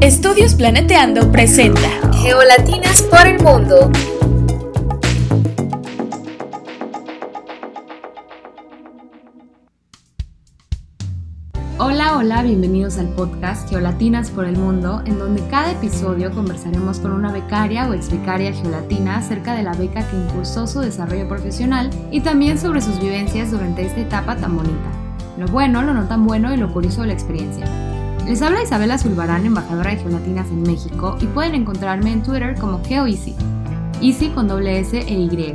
Estudios 0.00 0.54
Planeteando 0.54 1.32
presenta 1.32 1.88
Geolatinas 2.20 3.00
por 3.04 3.26
el 3.26 3.42
mundo. 3.42 3.90
Hola, 11.78 12.18
hola, 12.18 12.42
bienvenidos 12.42 12.98
al 12.98 13.08
podcast 13.08 13.70
Geolatinas 13.70 14.30
por 14.30 14.44
el 14.44 14.58
Mundo, 14.58 15.02
en 15.06 15.18
donde 15.18 15.42
cada 15.48 15.72
episodio 15.72 16.30
conversaremos 16.30 17.00
con 17.00 17.12
una 17.12 17.32
becaria 17.32 17.88
o 17.88 17.94
ex 17.94 18.10
becaria 18.10 18.52
geolatina 18.52 19.16
acerca 19.16 19.54
de 19.54 19.62
la 19.62 19.72
beca 19.72 20.06
que 20.06 20.16
impulsó 20.16 20.66
su 20.66 20.80
desarrollo 20.80 21.26
profesional 21.26 21.88
y 22.10 22.20
también 22.20 22.58
sobre 22.58 22.82
sus 22.82 23.00
vivencias 23.00 23.50
durante 23.50 23.86
esta 23.86 24.00
etapa 24.00 24.36
tan 24.36 24.58
bonita. 24.58 24.90
Lo 25.38 25.46
bueno, 25.46 25.82
lo 25.82 25.94
no 25.94 26.06
tan 26.06 26.26
bueno 26.26 26.52
y 26.52 26.58
lo 26.58 26.70
curioso 26.70 27.00
de 27.00 27.06
la 27.08 27.12
experiencia. 27.14 27.95
Les 28.26 28.42
habla 28.42 28.60
Isabela 28.60 28.98
Zulbarán, 28.98 29.46
embajadora 29.46 29.92
de 29.92 29.98
Geolatinas 29.98 30.48
en 30.48 30.62
México, 30.62 31.16
y 31.20 31.26
pueden 31.26 31.54
encontrarme 31.54 32.10
en 32.10 32.24
Twitter 32.24 32.56
como 32.58 32.82
GeoEasy, 32.82 33.36
Easy 34.02 34.30
con 34.30 34.48
doble 34.48 34.80
S 34.80 34.98
e 34.98 35.14
Y. 35.14 35.54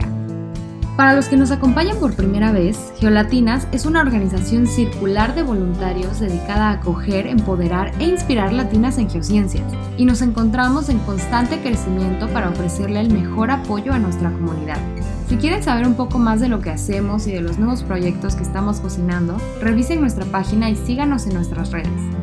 Para 0.95 1.13
los 1.13 1.27
que 1.27 1.35
nos 1.35 1.51
acompañan 1.51 1.97
por 1.97 2.15
primera 2.15 2.53
vez, 2.53 2.93
Geolatinas 2.97 3.67
es 3.73 3.85
una 3.85 3.99
organización 3.99 4.67
circular 4.67 5.35
de 5.35 5.43
voluntarios 5.43 6.21
dedicada 6.21 6.69
a 6.69 6.73
acoger, 6.73 7.27
empoderar 7.27 7.91
e 7.99 8.05
inspirar 8.05 8.53
latinas 8.53 8.97
en 8.97 9.09
geociencias, 9.09 9.65
y 9.97 10.05
nos 10.05 10.21
encontramos 10.21 10.87
en 10.87 10.99
constante 10.99 11.59
crecimiento 11.59 12.29
para 12.29 12.49
ofrecerle 12.49 13.01
el 13.01 13.11
mejor 13.11 13.51
apoyo 13.51 13.91
a 13.91 13.99
nuestra 13.99 14.31
comunidad. 14.31 14.79
Si 15.27 15.35
quieren 15.35 15.61
saber 15.61 15.85
un 15.85 15.95
poco 15.95 16.19
más 16.19 16.39
de 16.39 16.47
lo 16.47 16.61
que 16.61 16.69
hacemos 16.69 17.27
y 17.27 17.33
de 17.33 17.41
los 17.41 17.59
nuevos 17.59 17.83
proyectos 17.83 18.35
que 18.35 18.43
estamos 18.43 18.79
cocinando, 18.79 19.35
revisen 19.59 19.99
nuestra 19.99 20.23
página 20.23 20.69
y 20.69 20.77
síganos 20.77 21.27
en 21.27 21.33
nuestras 21.33 21.71
redes. 21.71 22.20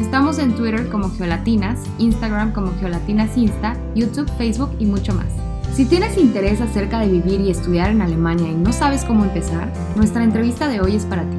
Estamos 0.00 0.38
en 0.38 0.54
Twitter 0.56 0.88
como 0.88 1.10
Geolatinas, 1.10 1.78
Instagram 1.98 2.52
como 2.52 2.72
Geolatinas 2.80 3.36
Insta, 3.36 3.76
YouTube, 3.94 4.30
Facebook 4.38 4.70
y 4.78 4.86
mucho 4.86 5.14
más. 5.14 5.26
Si 5.74 5.84
tienes 5.84 6.16
interés 6.16 6.62
acerca 6.62 7.00
de 7.00 7.08
vivir 7.08 7.40
y 7.42 7.50
estudiar 7.50 7.90
en 7.90 8.00
Alemania 8.00 8.50
y 8.50 8.54
no 8.54 8.72
sabes 8.72 9.04
cómo 9.04 9.24
empezar, 9.24 9.70
nuestra 9.96 10.24
entrevista 10.24 10.68
de 10.68 10.80
hoy 10.80 10.96
es 10.96 11.04
para 11.04 11.22
ti. 11.22 11.36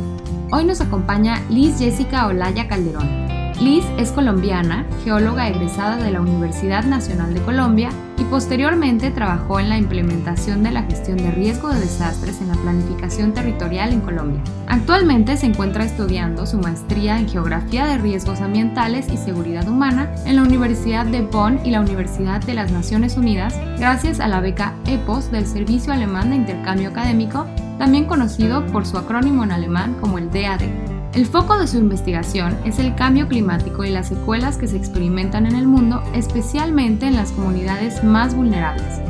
Hoy 0.52 0.66
nos 0.66 0.80
acompaña 0.80 1.42
Liz 1.50 1.80
Jessica 1.80 2.28
Olaya 2.28 2.68
Calderón. 2.68 3.21
Liz 3.62 3.86
es 4.00 4.12
colombiana, 4.12 4.88
geóloga 5.04 5.48
egresada 5.48 5.98
de 5.98 6.10
la 6.10 6.20
Universidad 6.20 6.84
Nacional 6.84 7.32
de 7.36 7.42
Colombia 7.42 7.92
y 8.18 8.24
posteriormente 8.24 9.12
trabajó 9.12 9.60
en 9.60 9.70
la 9.70 9.78
implementación 9.78 10.64
de 10.64 10.72
la 10.72 10.82
gestión 10.82 11.18
de 11.18 11.30
riesgo 11.30 11.70
de 11.70 11.80
desastres 11.80 12.42
en 12.42 12.48
la 12.48 12.56
planificación 12.56 13.36
territorial 13.36 13.94
en 13.94 14.02
Colombia. 14.02 14.42
Actualmente 14.66 15.38
se 15.38 15.46
encuentra 15.46 15.86
estudiando 15.86 16.48
su 16.48 16.58
maestría 16.58 17.20
en 17.20 17.30
Geografía 17.30 17.86
de 17.86 18.00
Riesgos 18.00 18.42
Ambientales 18.42 19.08
y 19.14 19.18
Seguridad 19.18 19.68
Humana 19.68 20.12
en 20.26 20.38
la 20.38 20.42
Universidad 20.42 21.06
de 21.06 21.22
Bonn 21.22 21.60
y 21.64 21.70
la 21.70 21.82
Universidad 21.82 22.42
de 22.42 22.56
las 22.56 22.72
Naciones 22.72 23.16
Unidas 23.16 23.54
gracias 23.78 24.20
a 24.20 24.28
la 24.28 24.40
beca 24.40 24.74
EPOS 24.88 25.30
del 25.30 25.46
Servicio 25.46 25.94
Alemán 25.94 26.32
de 26.32 26.38
Intercambio 26.38 26.90
Académico, 26.90 27.46
también 27.78 28.06
conocido 28.06 28.66
por 28.66 28.88
su 28.88 28.98
acrónimo 28.98 29.44
en 29.44 29.52
alemán 29.52 29.96
como 30.02 30.18
el 30.18 30.32
DAD. 30.32 30.91
El 31.14 31.26
foco 31.26 31.60
de 31.60 31.68
su 31.68 31.78
investigación 31.78 32.58
es 32.64 32.80
el 32.80 32.96
cambio 32.96 33.28
climático 33.28 33.84
y 33.84 33.90
las 33.90 34.08
secuelas 34.08 34.56
que 34.56 34.68
se 34.68 34.78
experimentan 34.78 35.46
en 35.46 35.56
el 35.56 35.68
mundo, 35.68 36.02
especialmente 36.14 37.06
en 37.06 37.18
las 37.18 37.34
comunidades 37.34 38.02
más 38.02 38.34
vulnerables. 38.34 39.02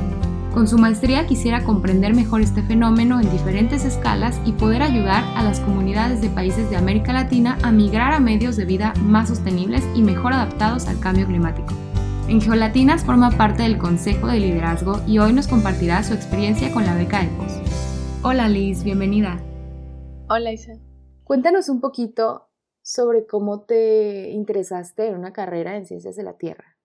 Con 0.52 0.68
su 0.68 0.80
maestría 0.80 1.28
quisiera 1.28 1.64
comprender 1.64 2.16
mejor 2.16 2.42
este 2.42 2.64
fenómeno 2.64 3.22
en 3.22 3.30
diferentes 3.30 3.86
escalas 3.86 4.42
y 4.46 4.54
poder 4.54 4.82
ayudar 4.82 5.24
a 5.36 5.44
las 5.44 5.60
comunidades 5.60 6.22
de 6.22 6.30
países 6.30 6.72
de 6.72 6.76
América 6.76 7.14
Latina 7.14 7.60
a 7.62 7.72
migrar 7.72 8.14
a 8.14 8.20
medios 8.20 8.58
de 8.58 8.66
vida 8.66 8.94
más 9.04 9.30
sostenibles 9.30 9.84
y 9.94 10.02
mejor 10.02 10.34
adaptados 10.34 10.88
al 10.88 11.00
cambio 11.00 11.28
climático. 11.28 11.72
En 12.28 12.42
Geolatinas 12.42 13.06
forma 13.06 13.30
parte 13.30 13.62
del 13.62 13.78
Consejo 13.78 14.26
de 14.26 14.40
Liderazgo 14.40 15.02
y 15.06 15.20
hoy 15.20 15.34
nos 15.34 15.48
compartirá 15.48 16.04
su 16.04 16.16
experiencia 16.16 16.72
con 16.74 16.84
la 16.84 16.96
beca 16.96 17.24
EPOS. 17.24 17.60
Hola 18.24 18.50
Liz, 18.50 18.84
bienvenida. 18.84 19.40
Hola 20.28 20.52
Isa. 20.52 20.74
Cuéntanos 21.32 21.70
un 21.70 21.80
poquito 21.80 22.50
sobre 22.84 23.26
cómo 23.26 23.64
te 23.64 24.32
interesaste 24.32 25.08
en 25.08 25.16
una 25.16 25.32
carrera 25.32 25.78
en 25.78 25.86
ciencias 25.86 26.18
de 26.18 26.24
la 26.24 26.38
Tierra. 26.38 26.78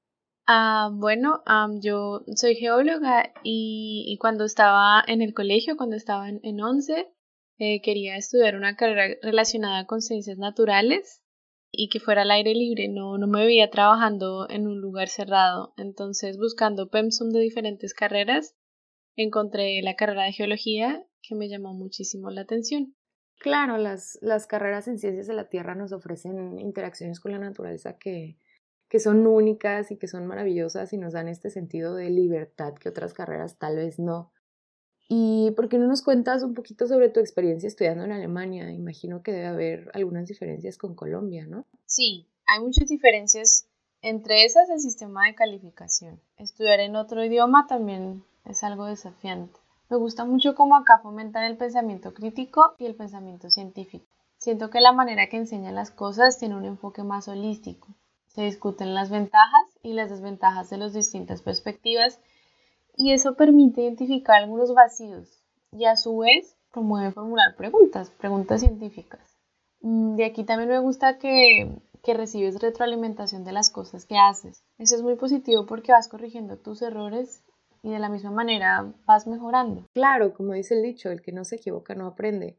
Ah, 0.47 0.89
bueno, 0.93 1.43
yo 1.81 2.23
soy 2.37 2.55
geóloga 2.55 3.33
y, 3.43 4.17
cuando 4.21 4.45
estaba 4.45 5.03
en 5.05 5.21
el 5.21 5.35
colegio, 5.35 5.77
cuando 5.77 5.97
estaba 5.97 6.29
en, 6.29 6.39
en 6.45 6.61
11, 6.61 7.13
eh, 7.59 7.83
quería 7.83 8.17
estudiar 8.17 8.55
una 8.55 8.77
carrera 8.77 9.17
relacionada 9.21 9.85
con 9.85 10.01
ciencias 10.01 10.39
naturales 10.39 11.25
y 11.73 11.89
que 11.89 11.99
fuera 11.99 12.23
al 12.23 12.31
aire 12.31 12.55
libre. 12.55 12.87
No, 12.87 13.19
no 13.19 13.27
me 13.27 13.45
veía 13.45 13.69
trabajando 13.69 14.49
en 14.49 14.69
un 14.69 14.81
lugar 14.81 15.09
cerrado. 15.09 15.75
Entonces, 15.77 16.39
buscando 16.39 16.89
PEMSUM 16.89 17.31
de 17.31 17.41
diferentes 17.41 17.95
carreras, 17.95 18.55
encontré 19.17 19.83
la 19.83 19.97
carrera 19.97 20.23
de 20.23 20.33
geología 20.35 21.05
que 21.21 21.35
me 21.35 21.49
llamó 21.49 21.75
muchísimo 21.75 22.31
la 22.31 22.43
atención. 22.43 22.95
Claro, 23.41 23.77
las, 23.79 24.19
las 24.23 24.47
carreras 24.47 24.89
en 24.89 24.99
ciencias 24.99 25.27
de 25.27 25.35
la 25.35 25.49
Tierra 25.49 25.75
nos 25.75 25.93
ofrecen 25.93 26.59
interacciones 26.59 27.21
con 27.21 27.33
la 27.33 27.39
naturaleza 27.39 27.99
que, 27.99 28.39
que 28.89 29.01
son 29.01 29.27
únicas 29.27 29.91
y 29.91 29.97
que 29.97 30.09
son 30.09 30.27
maravillosas 30.27 30.93
y 30.93 30.99
nos 30.99 31.13
dan 31.13 31.29
este 31.29 31.51
sentido 31.51 31.95
de 31.95 32.11
libertad 32.11 32.75
que 32.75 32.89
otras 32.89 33.15
carreras 33.15 33.59
tal 33.59 33.77
vez 33.77 33.99
no. 33.99 34.33
¿Y 35.09 35.53
por 35.53 35.69
qué 35.69 35.79
no 35.79 35.87
nos 35.87 36.03
cuentas 36.03 36.43
un 36.43 36.55
poquito 36.55 36.87
sobre 36.89 37.09
tu 37.09 37.21
experiencia 37.21 37.69
estudiando 37.69 38.05
en 38.05 38.13
Alemania? 38.13 38.73
Imagino 38.73 39.23
que 39.23 39.33
debe 39.33 39.47
haber 39.47 39.91
algunas 39.95 40.27
diferencias 40.27 40.79
con 40.79 40.97
Colombia, 40.97 41.47
¿no? 41.47 41.67
Sí, 41.85 42.27
hay 42.47 42.61
muchas 42.61 42.89
diferencias. 42.89 43.69
Entre 44.03 44.45
esas 44.45 44.69
el 44.69 44.81
sistema 44.81 45.27
de 45.27 45.35
calificación. 45.35 46.21
Estudiar 46.39 46.81
en 46.81 46.97
otro 46.97 47.25
idioma 47.25 47.67
también 47.69 48.25
es 48.45 48.65
algo 48.65 48.87
desafiante. 48.87 49.59
Me 49.89 49.97
gusta 49.97 50.25
mucho 50.25 50.57
cómo 50.57 50.75
acá 50.75 50.99
fomentan 50.99 51.45
el 51.45 51.57
pensamiento 51.57 52.13
crítico 52.13 52.75
y 52.79 52.87
el 52.87 52.97
pensamiento 52.97 53.51
científico. 53.51 54.07
Siento 54.37 54.69
que 54.69 54.81
la 54.81 54.93
manera 54.93 55.29
que 55.29 55.37
enseñan 55.37 55.77
las 55.77 55.93
cosas 55.93 56.39
tiene 56.39 56.57
un 56.57 56.65
enfoque 56.65 57.05
más 57.05 57.29
holístico. 57.29 57.87
Se 58.27 58.43
discuten 58.43 58.95
las 58.95 59.11
ventajas 59.11 59.79
y 59.83 59.93
las 59.93 60.11
desventajas 60.11 60.71
de 60.71 60.79
las 60.79 60.93
distintas 60.93 61.41
perspectivas 61.41 62.19
y 62.97 63.13
eso 63.13 63.37
permite 63.37 63.83
identificar 63.83 64.43
algunos 64.43 64.75
vacíos 64.75 65.41
y 65.71 65.85
a 65.85 65.97
su 65.97 66.19
vez 66.19 66.57
promueve 66.73 67.13
formular 67.13 67.55
preguntas, 67.57 68.11
preguntas 68.11 68.61
científicas. 68.61 69.21
Mm, 69.83 70.17
de 70.17 70.25
aquí 70.25 70.43
también 70.43 70.69
me 70.69 70.81
gusta 70.81 71.19
que, 71.19 71.81
que 72.03 72.15
recibes 72.15 72.61
retroalimentación 72.61 73.45
de 73.45 73.53
las 73.53 73.71
cosas 73.71 74.05
que 74.05 74.19
haces. 74.19 74.65
Eso 74.79 74.97
es 74.97 75.03
muy 75.03 75.15
positivo 75.15 75.65
porque 75.65 75.93
vas 75.93 76.09
corrigiendo 76.09 76.59
tus 76.59 76.83
errores 76.83 77.45
y 77.83 77.91
de 77.91 77.99
la 77.99 78.09
misma 78.09 78.31
manera 78.31 78.93
vas 79.07 79.27
mejorando. 79.27 79.87
Claro, 79.95 80.35
como 80.35 80.53
dice 80.53 80.75
el 80.75 80.83
dicho, 80.83 81.11
el 81.11 81.23
que 81.23 81.33
no 81.33 81.45
se 81.45 81.57
equivoca 81.57 81.95
no 81.95 82.07
aprende. 82.07 82.59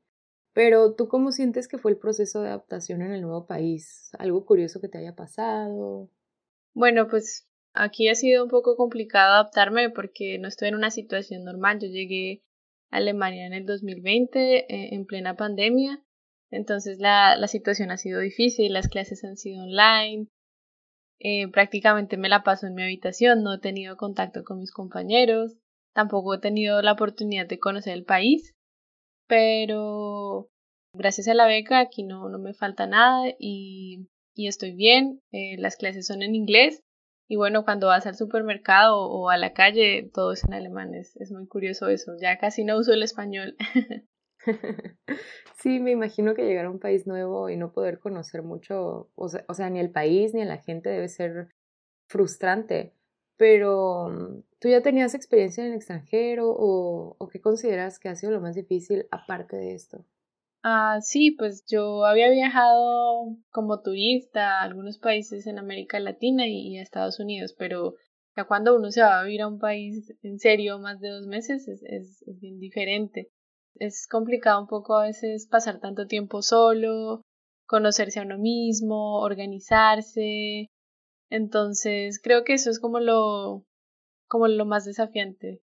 Pero 0.53 0.95
tú 0.95 1.07
cómo 1.07 1.31
sientes 1.31 1.67
que 1.67 1.77
fue 1.77 1.91
el 1.91 1.97
proceso 1.97 2.41
de 2.41 2.49
adaptación 2.49 3.01
en 3.03 3.11
el 3.11 3.21
nuevo 3.21 3.45
país? 3.45 4.09
¿Algo 4.17 4.43
curioso 4.45 4.81
que 4.81 4.87
te 4.87 4.97
haya 4.97 5.15
pasado? 5.15 6.09
Bueno, 6.73 7.07
pues 7.07 7.47
aquí 7.73 8.09
ha 8.09 8.15
sido 8.15 8.43
un 8.43 8.49
poco 8.49 8.75
complicado 8.75 9.33
adaptarme 9.33 9.91
porque 9.91 10.39
no 10.39 10.47
estoy 10.47 10.69
en 10.69 10.75
una 10.75 10.89
situación 10.89 11.43
normal. 11.43 11.79
Yo 11.79 11.87
llegué 11.87 12.43
a 12.89 12.97
Alemania 12.97 13.45
en 13.45 13.53
el 13.53 13.65
2020, 13.65 14.57
eh, 14.57 14.95
en 14.95 15.05
plena 15.05 15.35
pandemia. 15.35 16.03
Entonces 16.49 16.97
la, 16.99 17.35
la 17.35 17.47
situación 17.47 17.91
ha 17.91 17.97
sido 17.97 18.19
difícil, 18.19 18.73
las 18.73 18.87
clases 18.87 19.23
han 19.25 19.37
sido 19.37 19.63
online, 19.63 20.27
eh, 21.19 21.47
prácticamente 21.49 22.17
me 22.17 22.29
la 22.29 22.43
paso 22.43 22.67
en 22.67 22.75
mi 22.75 22.83
habitación, 22.83 23.43
no 23.43 23.55
he 23.55 23.59
tenido 23.59 23.97
contacto 23.97 24.43
con 24.43 24.59
mis 24.59 24.71
compañeros, 24.71 25.57
tampoco 25.93 26.35
he 26.35 26.39
tenido 26.39 26.81
la 26.81 26.93
oportunidad 26.93 27.47
de 27.47 27.59
conocer 27.59 27.93
el 27.93 28.05
país, 28.05 28.55
pero 29.27 30.49
gracias 30.93 31.27
a 31.27 31.33
la 31.33 31.47
beca 31.47 31.79
aquí 31.79 32.03
no, 32.03 32.29
no 32.29 32.39
me 32.39 32.53
falta 32.53 32.87
nada 32.87 33.25
y, 33.39 34.07
y 34.35 34.47
estoy 34.47 34.73
bien, 34.73 35.21
eh, 35.31 35.57
las 35.57 35.75
clases 35.75 36.07
son 36.07 36.21
en 36.21 36.35
inglés 36.35 36.83
y 37.27 37.35
bueno, 37.35 37.65
cuando 37.65 37.87
vas 37.87 38.05
al 38.07 38.15
supermercado 38.15 39.01
o 39.01 39.29
a 39.29 39.37
la 39.37 39.53
calle 39.53 40.09
todo 40.13 40.31
es 40.33 40.43
en 40.45 40.53
alemán, 40.53 40.93
es, 40.95 41.15
es 41.17 41.31
muy 41.31 41.47
curioso 41.47 41.89
eso, 41.89 42.13
ya 42.21 42.37
casi 42.37 42.63
no 42.63 42.77
uso 42.77 42.93
el 42.93 43.03
español. 43.03 43.55
Sí, 45.59 45.79
me 45.79 45.91
imagino 45.91 46.35
que 46.35 46.45
llegar 46.45 46.65
a 46.65 46.69
un 46.69 46.79
país 46.79 47.07
nuevo 47.07 47.49
y 47.49 47.57
no 47.57 47.71
poder 47.71 47.99
conocer 47.99 48.43
mucho, 48.43 49.09
o 49.15 49.27
sea, 49.27 49.69
ni 49.71 49.79
el 49.79 49.89
país 49.89 50.35
ni 50.35 50.45
la 50.45 50.59
gente 50.59 50.89
debe 50.89 51.09
ser 51.09 51.49
frustrante. 52.07 52.93
Pero, 53.37 54.09
mm, 54.09 54.43
¿tú 54.59 54.69
ya 54.69 54.81
tenías 54.81 55.15
experiencia 55.15 55.63
en 55.63 55.71
el 55.71 55.77
extranjero 55.77 56.49
o, 56.49 57.15
o 57.17 57.27
qué 57.27 57.41
consideras 57.41 57.99
que 57.99 58.09
ha 58.09 58.15
sido 58.15 58.33
lo 58.33 58.41
más 58.41 58.55
difícil 58.55 59.07
aparte 59.11 59.57
de 59.57 59.73
esto? 59.73 60.05
Ah, 60.63 60.99
sí, 61.01 61.31
pues 61.31 61.65
yo 61.65 62.05
había 62.05 62.29
viajado 62.29 63.35
como 63.51 63.81
turista 63.81 64.59
a 64.59 64.63
algunos 64.63 64.99
países 64.99 65.47
en 65.47 65.59
América 65.59 65.99
Latina 65.99 66.47
y, 66.47 66.77
a 66.77 66.81
Estados 66.83 67.19
Unidos, 67.19 67.55
pero 67.57 67.95
ya 68.35 68.43
cuando 68.43 68.75
uno 68.75 68.91
se 68.91 69.01
va 69.01 69.19
a 69.19 69.23
vivir 69.23 69.41
a 69.41 69.47
un 69.47 69.59
país 69.59 70.13
en 70.23 70.39
serio 70.39 70.77
más 70.79 70.99
de 70.99 71.09
dos 71.09 71.25
meses 71.25 71.67
es, 71.67 71.81
es 71.83 72.39
bien 72.39 72.59
diferente 72.59 73.31
es 73.79 74.07
complicado 74.07 74.61
un 74.61 74.67
poco 74.67 74.95
a 74.95 75.07
veces 75.07 75.47
pasar 75.47 75.79
tanto 75.79 76.07
tiempo 76.07 76.41
solo, 76.41 77.21
conocerse 77.65 78.19
a 78.19 78.23
uno 78.23 78.37
mismo, 78.37 79.19
organizarse. 79.19 80.69
Entonces, 81.29 82.19
creo 82.21 82.43
que 82.43 82.53
eso 82.53 82.69
es 82.69 82.79
como 82.79 82.99
lo, 82.99 83.65
como 84.27 84.47
lo 84.47 84.65
más 84.65 84.85
desafiante 84.85 85.61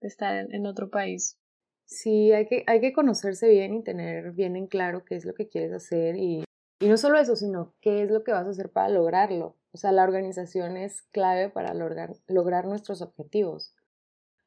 de 0.00 0.08
estar 0.08 0.52
en, 0.52 0.66
otro 0.66 0.90
país. 0.90 1.38
Sí, 1.86 2.32
hay 2.32 2.46
que, 2.46 2.64
hay 2.66 2.80
que 2.80 2.92
conocerse 2.92 3.48
bien 3.48 3.74
y 3.74 3.84
tener 3.84 4.32
bien 4.32 4.56
en 4.56 4.66
claro 4.66 5.04
qué 5.04 5.16
es 5.16 5.24
lo 5.24 5.34
que 5.34 5.48
quieres 5.48 5.72
hacer 5.72 6.16
y, 6.16 6.44
y 6.80 6.88
no 6.88 6.96
solo 6.96 7.18
eso, 7.18 7.36
sino 7.36 7.74
qué 7.80 8.02
es 8.02 8.10
lo 8.10 8.24
que 8.24 8.32
vas 8.32 8.46
a 8.46 8.50
hacer 8.50 8.70
para 8.70 8.88
lograrlo. 8.88 9.56
O 9.72 9.76
sea, 9.76 9.92
la 9.92 10.04
organización 10.04 10.76
es 10.76 11.02
clave 11.12 11.48
para 11.50 11.74
lograr, 11.74 12.14
lograr 12.26 12.66
nuestros 12.66 13.02
objetivos. 13.02 13.74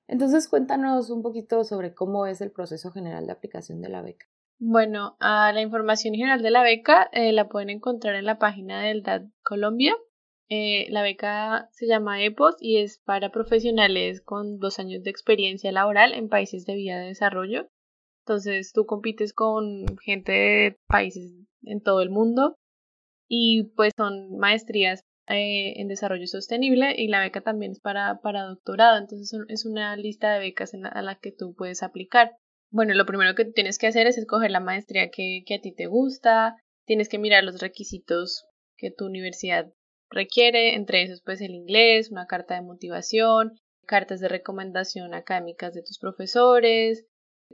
Entonces, 0.07 0.48
cuéntanos 0.48 1.09
un 1.09 1.21
poquito 1.21 1.63
sobre 1.63 1.94
cómo 1.94 2.25
es 2.25 2.42
el 2.42 2.51
proceso 2.51 2.92
general 2.92 3.25
de 3.25 3.33
aplicación 3.33 3.81
de 3.81 3.89
la 3.89 4.01
beca. 4.01 4.25
Bueno, 4.59 5.18
la 5.19 5.62
información 5.62 6.15
general 6.15 6.42
de 6.42 6.50
la 6.50 6.63
beca 6.63 7.09
eh, 7.12 7.31
la 7.31 7.48
pueden 7.48 7.69
encontrar 7.69 8.15
en 8.15 8.25
la 8.25 8.39
página 8.39 8.81
del 8.81 9.04
DAD 9.04 9.27
Colombia. 9.44 9.95
Eh, 10.50 10.88
la 10.89 11.04
beca 11.04 11.69
se 11.74 11.88
llama 11.88 12.24
EPOS 12.24 12.56
y 12.59 12.77
es 12.77 13.00
para 13.00 13.31
profesionales 13.31 14.21
con 14.21 14.59
dos 14.59 14.80
años 14.80 15.04
de 15.04 15.12
experiencia 15.12 15.71
laboral 15.71 16.13
en 16.13 16.30
países 16.30 16.65
de 16.65 16.75
vía 16.75 16.98
de 16.98 17.07
desarrollo. 17.07 17.68
Entonces 18.25 18.71
tú 18.74 18.86
compites 18.86 19.33
con 19.33 19.86
gente 20.04 20.31
de 20.31 20.77
países 20.88 21.33
en 21.63 21.81
todo 21.81 22.01
el 22.01 22.09
mundo 22.09 22.56
y 23.27 23.65
pues 23.75 23.94
son 23.95 24.38
maestrías 24.38 25.04
eh, 25.27 25.74
en 25.79 25.88
desarrollo 25.88 26.27
sostenible 26.27 26.95
y 26.97 27.07
la 27.07 27.21
beca 27.21 27.41
también 27.41 27.74
es 27.74 27.79
para, 27.79 28.19
para 28.21 28.44
doctorado. 28.44 28.97
Entonces 28.97 29.38
es 29.50 29.65
una 29.65 29.95
lista 29.95 30.33
de 30.33 30.39
becas 30.39 30.74
a 30.74 31.01
la 31.01 31.15
que 31.15 31.31
tú 31.31 31.53
puedes 31.56 31.83
aplicar. 31.83 32.38
Bueno, 32.69 32.94
lo 32.94 33.06
primero 33.06 33.35
que 33.35 33.45
tienes 33.45 33.77
que 33.77 33.88
hacer 33.88 34.07
es 34.07 34.18
escoger 34.18 34.51
la 34.51 34.59
maestría 34.59 35.09
que, 35.09 35.44
que 35.45 35.56
a 35.56 35.62
ti 35.62 35.74
te 35.74 35.88
gusta, 35.88 36.56
tienes 36.85 37.09
que 37.09 37.19
mirar 37.19 37.44
los 37.44 37.62
requisitos 37.62 38.45
que 38.77 38.91
tu 38.91 39.06
universidad 39.06 39.71
requiere, 40.09 40.75
entre 40.75 41.03
esos 41.03 41.21
pues 41.21 41.41
el 41.41 41.51
inglés, 41.51 42.12
una 42.12 42.27
carta 42.27 42.56
de 42.56 42.62
motivación, 42.62 43.59
cartas 43.85 44.19
de 44.19 44.30
recomendación 44.30 45.13
académicas 45.13 45.73
de 45.73 45.81
tus 45.81 45.97
profesores, 46.00 47.06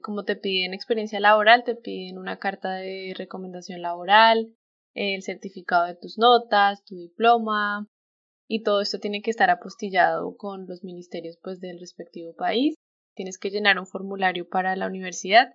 como 0.01 0.23
te 0.23 0.35
piden 0.35 0.73
experiencia 0.73 1.19
laboral, 1.19 1.63
te 1.63 1.75
piden 1.75 2.17
una 2.17 2.39
carta 2.39 2.75
de 2.75 3.13
recomendación 3.15 3.81
laboral, 3.81 4.55
el 4.93 5.23
certificado 5.23 5.85
de 5.85 5.95
tus 5.95 6.17
notas, 6.17 6.83
tu 6.85 6.95
diploma, 6.95 7.87
y 8.47 8.63
todo 8.63 8.81
esto 8.81 8.99
tiene 8.99 9.21
que 9.21 9.31
estar 9.31 9.49
apostillado 9.49 10.35
con 10.37 10.67
los 10.67 10.83
ministerios 10.83 11.37
pues 11.41 11.59
del 11.59 11.79
respectivo 11.79 12.35
país. 12.35 12.75
Tienes 13.15 13.37
que 13.37 13.49
llenar 13.49 13.79
un 13.79 13.87
formulario 13.87 14.47
para 14.47 14.75
la 14.75 14.87
universidad 14.87 15.53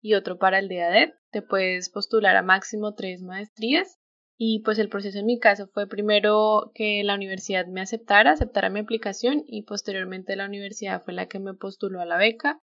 y 0.00 0.14
otro 0.14 0.38
para 0.38 0.58
el 0.58 0.68
DAD. 0.68 1.10
Te 1.30 1.42
puedes 1.42 1.90
postular 1.90 2.36
a 2.36 2.42
máximo 2.42 2.94
tres 2.94 3.22
maestrías 3.22 3.98
y 4.38 4.62
pues 4.64 4.78
el 4.78 4.88
proceso 4.88 5.18
en 5.18 5.26
mi 5.26 5.38
caso 5.38 5.68
fue 5.68 5.88
primero 5.88 6.72
que 6.74 7.02
la 7.04 7.14
universidad 7.14 7.66
me 7.66 7.80
aceptara, 7.80 8.32
aceptara 8.32 8.70
mi 8.70 8.80
aplicación 8.80 9.44
y 9.46 9.62
posteriormente 9.62 10.36
la 10.36 10.46
universidad 10.46 11.02
fue 11.02 11.14
la 11.14 11.26
que 11.26 11.38
me 11.38 11.54
postuló 11.54 12.00
a 12.00 12.06
la 12.06 12.18
beca 12.18 12.60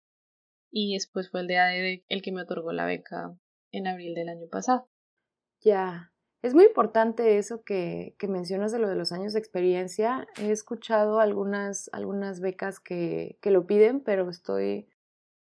y 0.71 0.93
después 0.93 1.29
fue 1.29 1.41
el 1.41 1.47
DAD 1.47 2.01
el 2.07 2.21
que 2.21 2.31
me 2.31 2.41
otorgó 2.41 2.71
la 2.71 2.85
beca 2.85 3.35
en 3.71 3.87
abril 3.87 4.13
del 4.13 4.29
año 4.29 4.47
pasado. 4.51 4.87
Ya, 5.63 6.11
es 6.41 6.53
muy 6.53 6.65
importante 6.65 7.37
eso 7.37 7.63
que, 7.63 8.15
que, 8.19 8.27
mencionas 8.27 8.73
de 8.73 8.79
lo 8.79 8.89
de 8.89 8.95
los 8.95 9.13
años 9.13 9.31
de 9.33 9.39
experiencia. 9.39 10.27
He 10.37 10.51
escuchado 10.51 11.19
algunas, 11.21 11.89
algunas 11.93 12.41
becas 12.41 12.81
que, 12.81 13.37
que 13.41 13.49
lo 13.49 13.65
piden, 13.65 14.01
pero 14.01 14.29
estoy, 14.29 14.89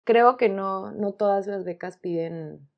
creo 0.05 0.37
que 0.37 0.51
no, 0.51 0.93
no 0.93 1.13
todas 1.13 1.47
las 1.47 1.65
becas 1.65 1.97
piden 1.97 2.69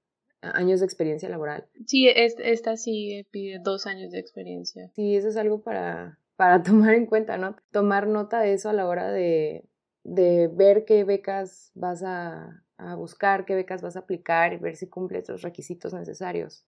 años 0.40 0.80
de 0.80 0.86
experiencia 0.86 1.28
laboral. 1.28 1.66
Sí, 1.86 2.08
esta 2.08 2.76
sí 2.76 3.26
pide 3.30 3.58
dos 3.60 3.86
años 3.86 4.12
de 4.12 4.18
experiencia. 4.18 4.90
Sí, 4.94 5.16
eso 5.16 5.28
es 5.28 5.36
algo 5.36 5.62
para, 5.62 6.18
para 6.36 6.62
tomar 6.62 6.94
en 6.94 7.06
cuenta, 7.06 7.38
¿no? 7.38 7.56
Tomar 7.70 8.06
nota 8.06 8.40
de 8.40 8.52
eso 8.52 8.68
a 8.68 8.72
la 8.72 8.86
hora 8.86 9.10
de, 9.10 9.68
de 10.04 10.48
ver 10.48 10.84
qué 10.84 11.04
becas 11.04 11.70
vas 11.74 12.02
a, 12.02 12.64
a, 12.76 12.94
buscar, 12.94 13.44
qué 13.44 13.54
becas 13.54 13.82
vas 13.82 13.96
a 13.96 14.00
aplicar 14.00 14.52
y 14.52 14.58
ver 14.58 14.76
si 14.76 14.88
cumples 14.88 15.28
los 15.28 15.42
requisitos 15.42 15.92
necesarios. 15.94 16.64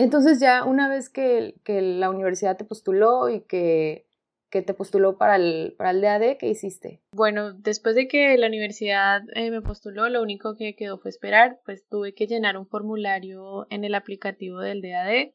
Entonces 0.00 0.40
ya 0.40 0.64
una 0.64 0.88
vez 0.88 1.10
que, 1.10 1.54
que 1.62 1.82
la 1.82 2.08
universidad 2.08 2.56
te 2.56 2.64
postuló 2.64 3.28
y 3.28 3.42
que 3.42 4.06
que 4.50 4.62
te 4.62 4.74
postuló 4.74 5.16
para 5.16 5.36
el, 5.36 5.74
para 5.78 5.90
el 5.92 6.00
DAD, 6.00 6.36
¿qué 6.36 6.48
hiciste? 6.48 7.00
Bueno, 7.14 7.52
después 7.52 7.94
de 7.94 8.08
que 8.08 8.36
la 8.36 8.48
universidad 8.48 9.22
eh, 9.34 9.50
me 9.50 9.62
postuló, 9.62 10.08
lo 10.08 10.20
único 10.20 10.56
que 10.56 10.74
quedó 10.74 10.98
fue 10.98 11.10
esperar, 11.10 11.60
pues 11.64 11.86
tuve 11.88 12.14
que 12.14 12.26
llenar 12.26 12.58
un 12.58 12.66
formulario 12.66 13.66
en 13.70 13.84
el 13.84 13.94
aplicativo 13.94 14.58
del 14.58 14.82
DAD 14.82 15.32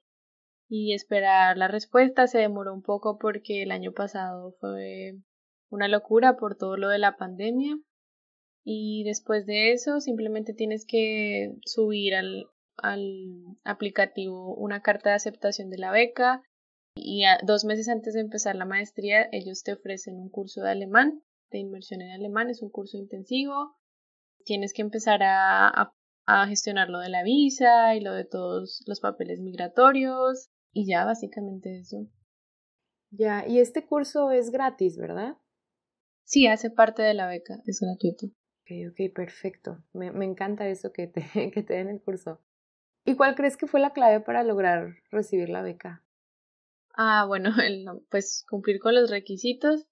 y 0.67 0.93
esperar 0.93 1.57
la 1.57 1.69
respuesta. 1.69 2.27
Se 2.27 2.39
demoró 2.39 2.73
un 2.73 2.81
poco 2.81 3.17
porque 3.17 3.63
el 3.63 3.71
año 3.71 3.93
pasado 3.93 4.51
fue 4.59 5.13
una 5.69 5.87
locura 5.87 6.35
por 6.35 6.57
todo 6.57 6.75
lo 6.75 6.89
de 6.89 6.99
la 6.99 7.15
pandemia. 7.15 7.77
Y 8.65 9.03
después 9.05 9.45
de 9.45 9.71
eso, 9.71 10.01
simplemente 10.01 10.53
tienes 10.53 10.85
que 10.85 11.53
subir 11.63 12.15
al, 12.15 12.47
al 12.77 13.57
aplicativo 13.63 14.55
una 14.55 14.81
carta 14.81 15.09
de 15.09 15.15
aceptación 15.15 15.69
de 15.69 15.77
la 15.77 15.91
beca 15.91 16.43
y 16.95 17.23
dos 17.43 17.65
meses 17.65 17.89
antes 17.89 18.13
de 18.13 18.21
empezar 18.21 18.55
la 18.55 18.65
maestría 18.65 19.27
ellos 19.31 19.63
te 19.63 19.73
ofrecen 19.73 20.15
un 20.15 20.29
curso 20.29 20.61
de 20.61 20.71
alemán, 20.71 21.21
de 21.51 21.59
inmersión 21.59 22.01
en 22.01 22.11
alemán, 22.11 22.49
es 22.49 22.61
un 22.61 22.69
curso 22.69 22.97
intensivo. 22.97 23.75
Tienes 24.45 24.73
que 24.73 24.81
empezar 24.81 25.21
a, 25.23 25.93
a, 26.25 26.47
gestionar 26.47 26.89
lo 26.89 26.99
de 26.99 27.09
la 27.09 27.23
visa 27.23 27.95
y 27.95 28.01
lo 28.01 28.13
de 28.13 28.25
todos 28.25 28.83
los 28.85 28.99
papeles 28.99 29.39
migratorios 29.41 30.49
y 30.71 30.87
ya 30.87 31.05
básicamente 31.05 31.79
eso. 31.79 32.07
Ya, 33.11 33.47
y 33.47 33.59
este 33.59 33.85
curso 33.85 34.31
es 34.31 34.51
gratis, 34.51 34.97
¿verdad? 34.97 35.37
Sí, 36.25 36.47
hace 36.47 36.69
parte 36.69 37.01
de 37.01 37.13
la 37.13 37.27
beca, 37.27 37.61
es 37.65 37.79
gratuito. 37.79 38.27
Ok, 38.27 38.91
ok, 38.91 39.13
perfecto. 39.13 39.83
Me, 39.93 40.11
me 40.11 40.25
encanta 40.25 40.67
eso 40.67 40.91
que 40.91 41.07
te, 41.07 41.21
que 41.53 41.63
te 41.63 41.75
den 41.75 41.89
el 41.89 42.01
curso. 42.01 42.41
¿Y 43.05 43.15
cuál 43.15 43.35
crees 43.35 43.55
que 43.55 43.67
fue 43.67 43.79
la 43.79 43.93
clave 43.93 44.19
para 44.19 44.43
lograr 44.43 44.95
recibir 45.11 45.49
la 45.49 45.61
beca? 45.61 46.03
Ah, 46.97 47.25
bueno, 47.27 47.51
pues 48.09 48.43
cumplir 48.49 48.79
con 48.79 48.95
los 48.95 49.11
requisitos 49.11 49.85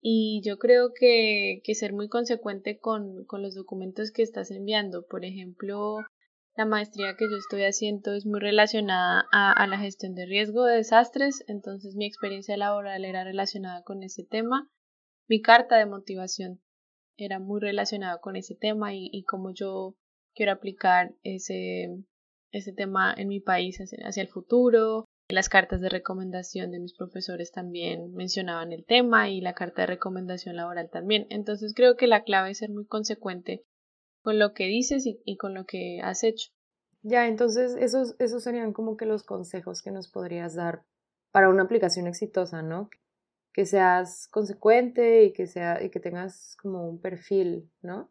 y 0.00 0.42
yo 0.44 0.58
creo 0.58 0.92
que, 0.92 1.60
que 1.64 1.74
ser 1.74 1.92
muy 1.92 2.08
consecuente 2.08 2.78
con, 2.78 3.24
con 3.26 3.42
los 3.42 3.54
documentos 3.54 4.10
que 4.10 4.22
estás 4.22 4.50
enviando. 4.50 5.06
Por 5.06 5.24
ejemplo, 5.24 5.98
la 6.56 6.64
maestría 6.64 7.14
que 7.16 7.26
yo 7.30 7.36
estoy 7.36 7.62
haciendo 7.62 8.12
es 8.14 8.26
muy 8.26 8.40
relacionada 8.40 9.24
a, 9.30 9.66
la 9.68 9.78
gestión 9.78 10.16
de 10.16 10.26
riesgo 10.26 10.64
de 10.64 10.76
desastres, 10.76 11.44
entonces 11.46 11.94
mi 11.94 12.06
experiencia 12.06 12.56
laboral 12.56 13.04
era 13.04 13.22
relacionada 13.22 13.82
con 13.84 14.02
ese 14.02 14.24
tema. 14.24 14.68
Mi 15.28 15.40
carta 15.40 15.76
de 15.76 15.86
motivación 15.86 16.60
era 17.16 17.38
muy 17.38 17.60
relacionada 17.60 18.18
con 18.20 18.34
ese 18.34 18.56
tema 18.56 18.94
y, 18.94 19.08
y 19.12 19.22
cómo 19.22 19.52
yo 19.52 19.96
quiero 20.34 20.52
aplicar 20.52 21.14
ese, 21.22 22.04
ese 22.52 22.72
tema 22.72 23.14
en 23.16 23.28
mi 23.28 23.40
país 23.40 23.78
hacia 23.80 24.22
el 24.22 24.28
futuro. 24.28 25.04
Las 25.30 25.50
cartas 25.50 25.80
de 25.82 25.90
recomendación 25.90 26.70
de 26.70 26.80
mis 26.80 26.94
profesores 26.94 27.52
también 27.52 28.14
mencionaban 28.14 28.72
el 28.72 28.86
tema 28.86 29.28
y 29.28 29.42
la 29.42 29.52
carta 29.52 29.82
de 29.82 29.86
recomendación 29.86 30.56
laboral 30.56 30.88
también. 30.90 31.26
Entonces 31.28 31.74
creo 31.74 31.96
que 31.96 32.06
la 32.06 32.24
clave 32.24 32.50
es 32.50 32.58
ser 32.58 32.70
muy 32.70 32.86
consecuente 32.86 33.64
con 34.22 34.38
lo 34.38 34.54
que 34.54 34.64
dices 34.66 35.04
y, 35.06 35.36
con 35.36 35.54
lo 35.54 35.66
que 35.66 36.00
has 36.02 36.24
hecho. 36.24 36.50
Ya, 37.02 37.28
entonces 37.28 37.76
esos, 37.78 38.16
esos 38.18 38.42
serían 38.42 38.72
como 38.72 38.96
que 38.96 39.06
los 39.06 39.22
consejos 39.22 39.82
que 39.82 39.90
nos 39.90 40.08
podrías 40.08 40.54
dar 40.54 40.84
para 41.30 41.50
una 41.50 41.64
aplicación 41.64 42.06
exitosa, 42.06 42.62
¿no? 42.62 42.88
Que 43.52 43.66
seas 43.66 44.28
consecuente 44.28 45.24
y 45.24 45.32
que, 45.32 45.46
sea, 45.46 45.82
y 45.82 45.90
que 45.90 46.00
tengas 46.00 46.56
como 46.60 46.88
un 46.88 47.00
perfil, 47.00 47.70
¿no? 47.82 48.10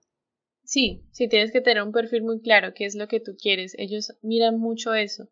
Sí, 0.67 1.07
sí, 1.11 1.29
tienes 1.29 1.53
que 1.53 1.61
tener 1.61 1.81
un 1.81 1.93
perfil 1.93 2.23
muy 2.23 2.41
claro, 2.41 2.73
qué 2.75 2.83
es 2.83 2.93
lo 2.93 3.07
que 3.07 3.21
tú 3.21 3.37
quieres. 3.41 3.73
Ellos 3.77 4.17
miran 4.21 4.59
mucho 4.59 4.93
eso 4.93 5.29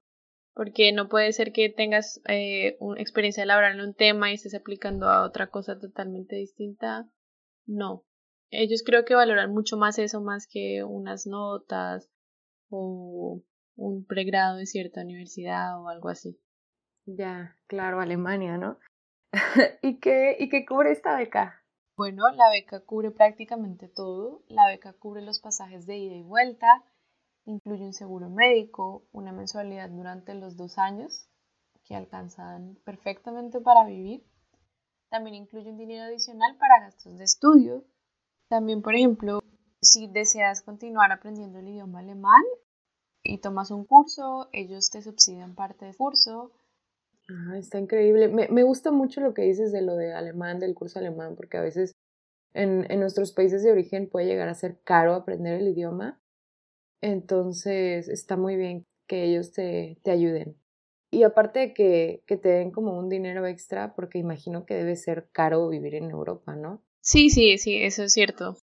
porque 0.56 0.94
no 0.94 1.10
puede 1.10 1.34
ser 1.34 1.52
que 1.52 1.70
tengas 1.70 2.22
eh, 2.30 2.78
una 2.80 3.02
experiencia 3.02 3.46
laboral 3.46 3.78
en 3.78 3.86
un 3.86 3.94
tema 3.94 4.32
y 4.32 4.36
estés 4.36 4.56
aplicando 4.56 5.10
a 5.10 5.26
otra 5.26 5.48
cosa 5.48 5.78
totalmente 5.78 6.38
distinta. 6.38 7.10
No. 7.68 8.06
Ellos 8.50 8.82
creo 8.86 9.04
que 9.04 9.16
valoran 9.16 9.52
mucho 9.52 9.76
más 9.76 10.00
eso 10.00 10.22
más 10.22 10.48
que 10.50 10.86
unas 10.86 11.28
notas 11.28 12.10
o 12.70 13.44
un 13.76 14.06
pregrado 14.06 14.56
de 14.56 14.66
cierta 14.66 15.02
universidad 15.02 15.82
o 15.82 15.90
algo 15.90 16.08
así. 16.08 16.40
Ya, 17.06 17.58
claro, 17.68 18.00
Alemania, 18.00 18.58
¿no? 18.58 18.80
¿Y, 19.82 20.00
qué, 20.00 20.38
¿Y 20.40 20.48
qué 20.48 20.66
cubre 20.66 20.94
esta 20.94 21.18
beca? 21.18 21.65
Bueno, 21.98 22.24
la 22.30 22.50
beca 22.50 22.82
cubre 22.82 23.12
prácticamente 23.12 23.88
todo. 23.88 24.44
La 24.48 24.68
beca 24.68 24.94
cubre 24.94 25.22
los 25.22 25.40
pasajes 25.40 25.86
de 25.86 25.98
ida 25.98 26.16
y 26.16 26.24
vuelta, 26.24 26.84
Incluye 27.48 27.86
un 27.86 27.94
seguro 27.94 28.30
médico, 28.30 29.04
una 29.12 29.32
mensualidad 29.32 29.90
durante 29.90 30.34
los 30.34 30.58
dos 30.58 30.80
años 30.80 31.30
que 31.84 31.96
alcanzan 31.96 32.76
perfectamente 32.84 33.62
para 33.62 33.86
vivir. 33.86 34.26
También 35.10 35.36
incluye 35.36 35.70
un 35.70 35.78
dinero 35.78 36.06
adicional 36.06 36.58
para 36.58 36.80
gastos 36.82 37.20
de 37.20 37.24
estudio. 37.24 37.86
También, 38.48 38.82
por 38.82 38.96
ejemplo, 38.96 39.42
si 39.80 40.08
deseas 40.08 40.64
continuar 40.64 41.12
aprendiendo 41.12 41.60
el 41.60 41.68
idioma 41.68 42.00
alemán 42.00 42.44
y 43.22 43.38
tomas 43.38 43.70
un 43.70 43.86
curso, 43.86 44.50
ellos 44.52 44.90
te 44.90 45.04
subsidian 45.04 45.54
parte 45.54 45.86
del 45.86 45.96
curso. 45.96 46.52
Ah, 47.28 47.58
está 47.58 47.80
increíble. 47.80 48.28
Me, 48.28 48.48
me, 48.50 48.64
gusta 48.64 48.92
mucho 48.92 49.22
lo 49.22 49.34
que 49.34 49.42
dices 49.42 49.72
de 49.72 49.82
lo 49.82 49.96
de 49.96 50.14
alemán, 50.14 50.60
del 50.60 50.76
curso 50.76 51.00
alemán, 51.00 51.36
porque 51.36 51.58
a 51.58 51.62
veces 51.62 51.94
en, 52.54 52.90
en 52.92 53.00
nuestros 53.00 53.32
países 53.32 53.64
de 53.64 53.72
origen 53.72 54.10
puede 54.10 54.28
llegar 54.28 54.48
a 54.48 54.54
ser 54.54 54.80
caro 54.84 55.14
aprender 55.14 55.60
el 55.60 55.68
idioma. 55.68 56.22
Entonces 57.02 58.08
está 58.08 58.38
muy 58.38 58.56
bien 58.56 58.86
que 59.08 59.24
ellos 59.24 59.52
te, 59.52 59.98
te 60.04 60.12
ayuden. 60.12 60.56
Y 61.12 61.24
aparte 61.24 61.60
de 61.60 61.74
que, 61.74 62.24
que 62.28 62.38
te 62.38 62.50
den 62.50 62.72
como 62.72 62.98
un 62.98 63.10
dinero 63.10 63.46
extra, 63.46 63.96
porque 63.96 64.18
imagino 64.18 64.66
que 64.66 64.76
debe 64.76 64.96
ser 64.96 65.30
caro 65.32 65.68
vivir 65.70 65.96
en 65.96 66.10
Europa, 66.12 66.56
¿no? 66.56 66.84
Sí, 67.02 67.30
sí, 67.30 67.58
sí, 67.58 67.82
eso 67.84 68.04
es 68.04 68.14
cierto. 68.14 68.58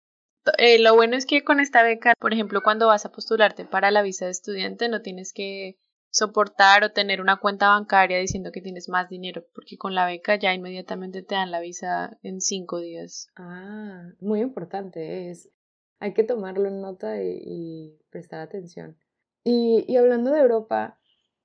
Eh, 0.57 0.79
lo 0.79 0.95
bueno 0.95 1.15
es 1.15 1.25
que 1.25 1.43
con 1.43 1.59
esta 1.59 1.83
beca, 1.83 2.13
por 2.19 2.33
ejemplo, 2.33 2.61
cuando 2.63 2.87
vas 2.87 3.05
a 3.05 3.11
postularte 3.11 3.65
para 3.65 3.91
la 3.91 4.01
visa 4.01 4.25
de 4.25 4.31
estudiante, 4.31 4.89
no 4.89 5.01
tienes 5.01 5.33
que 5.33 5.77
soportar 6.11 6.83
o 6.83 6.91
tener 6.91 7.21
una 7.21 7.37
cuenta 7.37 7.69
bancaria 7.69 8.19
diciendo 8.19 8.51
que 8.51 8.61
tienes 8.61 8.89
más 8.89 9.09
dinero, 9.09 9.45
porque 9.55 9.77
con 9.77 9.95
la 9.95 10.05
beca 10.05 10.37
ya 10.37 10.53
inmediatamente 10.53 11.23
te 11.23 11.35
dan 11.35 11.51
la 11.51 11.61
visa 11.61 12.17
en 12.21 12.41
cinco 12.41 12.79
días. 12.79 13.29
Ah, 13.37 14.11
muy 14.19 14.41
importante 14.41 15.31
es. 15.31 15.49
Hay 15.99 16.13
que 16.13 16.23
tomarlo 16.23 16.67
en 16.67 16.81
nota 16.81 17.21
y, 17.23 17.97
prestar 18.09 18.41
atención. 18.41 18.97
Y, 19.43 19.85
y 19.87 19.97
hablando 19.97 20.31
de 20.31 20.41
Europa, 20.41 20.99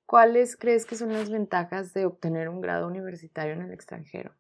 ¿cuáles 0.04 0.56
crees 0.56 0.85
que 0.85 0.96
son 0.96 1.12
las 1.12 1.30
ventajas 1.30 1.92
de 1.94 2.06
obtener 2.06 2.49
un 2.49 2.61
grado 2.61 2.87
universitario 2.88 3.52
en 3.54 3.62
el 3.62 3.73
extranjero? 3.73 4.35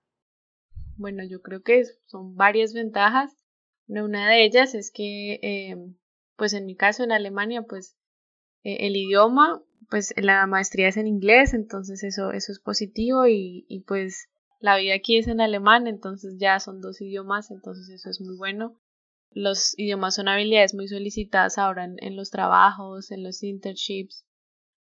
Bueno, 0.96 1.22
yo 1.24 1.42
creo 1.42 1.62
que 1.62 1.84
son 2.06 2.34
varias 2.34 2.72
ventajas. 2.72 3.36
Una 3.86 4.30
de 4.30 4.44
ellas 4.44 4.74
es 4.74 4.90
que, 4.90 5.34
eh, 5.42 5.76
pues 6.36 6.54
en 6.54 6.66
mi 6.66 6.74
caso 6.74 7.04
en 7.04 7.12
Alemania, 7.12 7.62
pues 7.62 7.96
eh, 8.64 8.86
el 8.86 8.96
idioma, 8.96 9.62
pues 9.90 10.14
la 10.16 10.46
maestría 10.46 10.88
es 10.88 10.96
en 10.96 11.06
inglés, 11.06 11.54
entonces 11.54 12.02
eso, 12.02 12.32
eso 12.32 12.52
es 12.52 12.58
positivo 12.58 13.26
y, 13.26 13.66
y 13.68 13.80
pues 13.80 14.28
la 14.60 14.76
vida 14.76 14.94
aquí 14.94 15.18
es 15.18 15.28
en 15.28 15.40
alemán, 15.40 15.86
entonces 15.86 16.36
ya 16.38 16.58
son 16.60 16.80
dos 16.80 17.00
idiomas, 17.00 17.50
entonces 17.50 17.88
eso 17.88 18.10
es 18.10 18.20
muy 18.20 18.36
bueno. 18.36 18.76
Los 19.30 19.78
idiomas 19.78 20.14
son 20.14 20.28
habilidades 20.28 20.74
muy 20.74 20.88
solicitadas 20.88 21.58
ahora 21.58 21.84
en, 21.84 21.96
en 21.98 22.16
los 22.16 22.30
trabajos, 22.30 23.10
en 23.10 23.22
los 23.22 23.42
internships. 23.42 24.24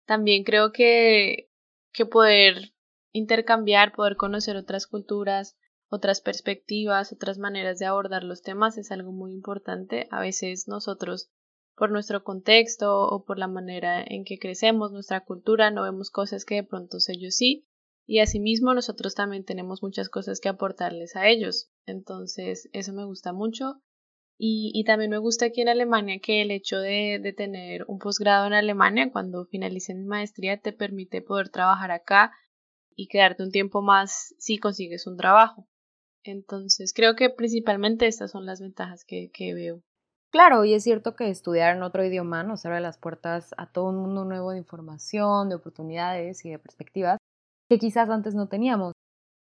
También 0.07 0.45
creo 0.45 0.73
que, 0.73 1.51
que 1.93 2.07
poder 2.07 2.73
intercambiar, 3.13 3.93
poder 3.93 4.17
conocer 4.17 4.57
otras 4.57 4.87
culturas, 4.87 5.57
otras 5.89 6.21
perspectivas, 6.21 7.13
otras 7.13 7.39
maneras 7.39 7.79
de 7.79 7.87
abordar 7.87 8.25
los 8.25 8.43
temas 8.43 8.79
es 8.79 8.91
algo 8.91 9.13
muy 9.13 9.33
importante. 9.33 10.09
A 10.11 10.21
veces 10.21 10.69
nosotros, 10.69 11.31
por 11.77 11.91
nuestro 11.91 12.23
contexto 12.23 13.03
o 13.03 13.25
por 13.25 13.39
la 13.39 13.49
manera 13.49 14.03
en 14.07 14.25
que 14.25 14.39
crecemos, 14.39 14.93
nuestra 14.93 15.25
cultura, 15.25 15.71
no 15.71 15.83
vemos 15.83 16.11
cosas 16.11 16.45
que 16.45 16.57
de 16.57 16.65
pronto 16.65 16.99
ellos 17.09 17.35
sí. 17.35 17.67
Y 18.07 18.21
asimismo 18.21 18.75
nosotros 18.75 19.15
también 19.15 19.45
tenemos 19.45 19.83
muchas 19.83 20.09
cosas 20.09 20.41
que 20.41 20.49
aportarles 20.49 21.17
a 21.17 21.29
ellos. 21.29 21.71
Entonces, 21.87 22.69
eso 22.73 22.93
me 22.93 23.05
gusta 23.05 23.33
mucho. 23.33 23.81
Y, 24.37 24.73
y 24.75 24.85
también 24.85 25.11
me 25.11 25.19
gusta 25.19 25.47
aquí 25.47 25.63
en 25.63 25.69
Alemania 25.69 26.21
que 26.21 26.43
el 26.43 26.51
hecho 26.51 26.79
de, 26.79 27.35
tener 27.37 27.85
un 27.89 27.99
posgrado 27.99 28.47
en 28.47 28.53
Alemania 28.53 29.11
cuando 29.11 29.47
finalice 29.47 29.95
mi 29.95 30.05
maestría 30.05 30.61
te 30.61 30.73
permite 30.73 31.23
poder 31.23 31.49
trabajar 31.49 31.93
acá 31.93 32.33
y 32.95 33.09
quedarte 33.09 33.43
un 33.43 33.51
tiempo 33.51 33.81
más 33.81 34.35
si 34.39 34.59
consigues 34.59 35.07
un 35.07 35.17
trabajo. 35.17 35.67
Entonces, 36.25 36.93
creo 36.93 37.17
que 37.17 37.31
principalmente 37.31 38.07
estas 38.07 38.31
son 38.31 38.45
las 38.45 38.61
ventajas 38.61 39.05
que 39.05 39.31
veo. 39.55 39.83
Claro, 40.35 40.65
y 40.65 40.75
es 40.75 40.83
cierto 40.83 41.15
que 41.15 41.31
estudiar 41.31 41.77
en 41.77 41.85
otro 41.85 42.05
idioma 42.05 42.43
nos 42.43 42.67
abre 42.67 42.81
las 42.81 42.99
puertas 42.99 43.55
a 43.57 43.67
todo 43.67 43.91
un 43.91 43.99
mundo 43.99 44.25
nuevo 44.25 44.51
de 44.51 44.59
información, 44.59 45.49
de 45.49 45.55
oportunidades 45.55 46.45
y 46.45 46.51
de 46.51 46.59
perspectivas 46.59 47.19
que 47.71 47.79
quizás 47.79 48.11
antes 48.11 48.35
no 48.35 48.49
teníamos. 48.49 48.95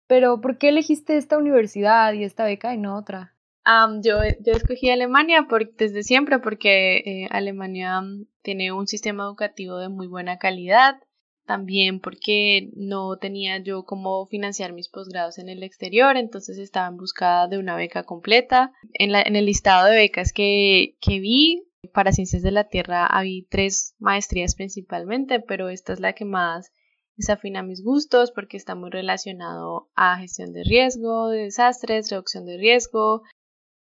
Pero, 0.05 0.41
¿por 0.41 0.59
qué 0.59 0.69
elegiste 0.69 1.17
esta 1.17 1.39
universidad 1.39 2.13
y 2.13 2.23
esta 2.23 2.45
beca 2.45 2.75
y 2.75 2.77
no 2.77 2.97
otra? 2.97 3.33
Um, 3.65 4.03
yo, 4.03 4.19
yo 4.41 4.53
escogí 4.53 4.91
Alemania 4.91 5.47
desde 5.75 6.03
siempre 6.03 6.37
porque 6.37 6.97
eh, 6.97 7.27
Alemania 7.31 8.03
tiene 8.43 8.71
un 8.71 8.85
sistema 8.85 9.23
educativo 9.23 9.77
de 9.77 9.89
muy 9.89 10.05
buena 10.05 10.37
calidad, 10.37 11.01
también 11.45 11.99
porque 11.99 12.69
no 12.75 13.17
tenía 13.17 13.59
yo 13.59 13.83
cómo 13.83 14.25
financiar 14.25 14.73
mis 14.73 14.89
posgrados 14.89 15.37
en 15.37 15.49
el 15.49 15.63
exterior, 15.63 16.17
entonces 16.17 16.57
estaba 16.57 16.87
en 16.87 16.97
busca 16.97 17.47
de 17.47 17.57
una 17.57 17.75
beca 17.75 18.03
completa. 18.03 18.73
En, 18.93 19.11
la, 19.11 19.21
en 19.21 19.35
el 19.35 19.45
listado 19.45 19.85
de 19.85 19.95
becas 19.95 20.33
que, 20.33 20.97
que 20.99 21.19
vi 21.19 21.63
para 21.93 22.11
Ciencias 22.11 22.41
de 22.41 22.51
la 22.51 22.67
Tierra 22.67 23.05
había 23.05 23.43
tres 23.49 23.95
maestrías 23.99 24.55
principalmente, 24.55 25.39
pero 25.39 25.69
esta 25.69 25.93
es 25.93 25.99
la 25.99 26.13
que 26.13 26.25
más 26.25 26.71
desafina 27.15 27.63
mis 27.63 27.83
gustos 27.83 28.31
porque 28.31 28.57
está 28.57 28.75
muy 28.75 28.89
relacionado 28.89 29.89
a 29.95 30.17
gestión 30.17 30.51
de 30.51 30.63
riesgo, 30.63 31.29
de 31.29 31.43
desastres, 31.43 32.09
reducción 32.09 32.45
de 32.45 32.57
riesgo 32.57 33.21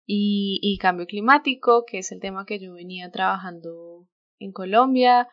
y, 0.06 0.58
y 0.62 0.78
cambio 0.78 1.06
climático, 1.06 1.84
que 1.86 1.98
es 1.98 2.10
el 2.12 2.20
tema 2.20 2.46
que 2.46 2.58
yo 2.58 2.72
venía 2.72 3.10
trabajando 3.10 4.08
en 4.38 4.52
Colombia 4.52 5.28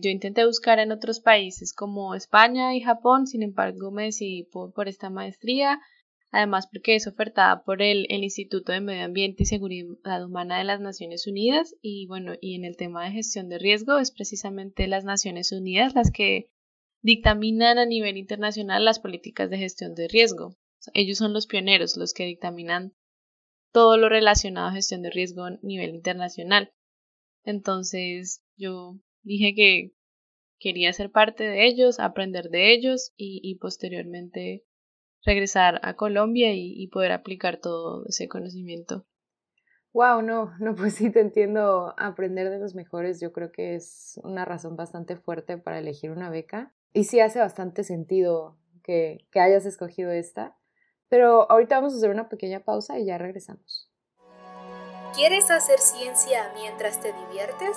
yo 0.00 0.10
intenté 0.10 0.44
buscar 0.44 0.78
en 0.78 0.92
otros 0.92 1.20
países 1.20 1.72
como 1.72 2.14
España 2.14 2.74
y 2.74 2.80
Japón, 2.80 3.26
sin 3.26 3.42
embargo 3.42 3.90
me 3.90 4.04
decidí 4.04 4.44
por, 4.44 4.88
esta 4.88 5.10
maestría, 5.10 5.80
además 6.30 6.68
porque 6.70 6.96
es 6.96 7.06
ofertada 7.06 7.62
por 7.64 7.82
el, 7.82 8.06
el, 8.08 8.24
Instituto 8.24 8.72
de 8.72 8.80
Medio 8.80 9.04
Ambiente 9.04 9.42
y 9.42 9.46
Seguridad 9.46 10.24
Humana 10.24 10.58
de 10.58 10.64
las 10.64 10.80
Naciones 10.80 11.26
Unidas 11.26 11.74
y 11.82 12.06
bueno, 12.06 12.34
y 12.40 12.54
en 12.54 12.64
el 12.64 12.76
tema 12.76 13.04
de 13.04 13.12
gestión 13.12 13.48
de 13.48 13.58
riesgo 13.58 13.98
es 13.98 14.10
precisamente 14.10 14.86
las 14.86 15.04
Naciones 15.04 15.52
Unidas 15.52 15.94
las 15.94 16.10
que 16.10 16.50
dictaminan 17.02 17.78
a 17.78 17.86
nivel 17.86 18.16
internacional 18.16 18.84
las 18.84 18.98
políticas 18.98 19.50
de 19.50 19.58
gestión 19.58 19.94
de 19.94 20.08
riesgo. 20.08 20.56
ellos 20.94 21.18
son 21.18 21.32
los 21.32 21.46
pioneros, 21.46 21.96
los 21.96 22.12
que 22.14 22.24
dictaminan 22.24 22.94
todo 23.72 23.96
lo 23.96 24.08
relacionado 24.08 24.68
a 24.68 24.72
gestión 24.72 25.02
de 25.02 25.10
riesgo 25.10 25.44
a 25.44 25.58
nivel 25.62 25.94
internacional. 25.94 26.72
Entonces, 27.44 28.42
yo 28.56 28.96
dije 29.22 29.54
que 29.54 29.92
quería 30.58 30.92
ser 30.92 31.10
parte 31.10 31.44
de 31.44 31.66
ellos, 31.66 31.98
aprender 31.98 32.50
de 32.50 32.72
ellos 32.72 33.12
y, 33.16 33.56
posteriormente 33.56 34.64
regresar 35.24 35.80
a 35.82 35.96
Colombia 35.96 36.52
y, 36.54 36.86
poder 36.88 37.12
aplicar 37.12 37.58
todo 37.58 38.04
ese 38.06 38.28
conocimiento. 38.28 39.06
Wow, 39.92 40.22
no, 40.22 40.52
no, 40.60 40.74
pues 40.76 40.94
sí 40.94 41.10
te 41.10 41.20
entiendo. 41.20 41.94
Aprender 41.98 42.50
de 42.50 42.58
los 42.58 42.74
mejores, 42.74 43.20
yo 43.20 43.32
creo 43.32 43.50
que 43.50 43.74
es 43.74 44.20
una 44.22 44.44
razón 44.44 44.76
bastante 44.76 45.16
fuerte 45.16 45.58
para 45.58 45.78
elegir 45.78 46.10
una 46.10 46.30
beca. 46.30 46.72
Y 46.92 47.04
sí 47.04 47.20
hace 47.20 47.38
bastante 47.38 47.82
sentido 47.82 48.56
que, 48.82 49.26
que 49.32 49.40
hayas 49.40 49.66
escogido 49.66 50.10
esta. 50.10 50.56
Pero 51.08 51.50
ahorita 51.50 51.76
vamos 51.76 51.94
a 51.94 51.96
hacer 51.96 52.10
una 52.10 52.28
pequeña 52.28 52.60
pausa 52.60 52.98
y 52.98 53.06
ya 53.06 53.18
regresamos. 53.18 53.90
¿Quieres 55.14 55.50
hacer 55.50 55.80
ciencia 55.80 56.52
mientras 56.54 57.00
te 57.00 57.12
diviertes? 57.12 57.76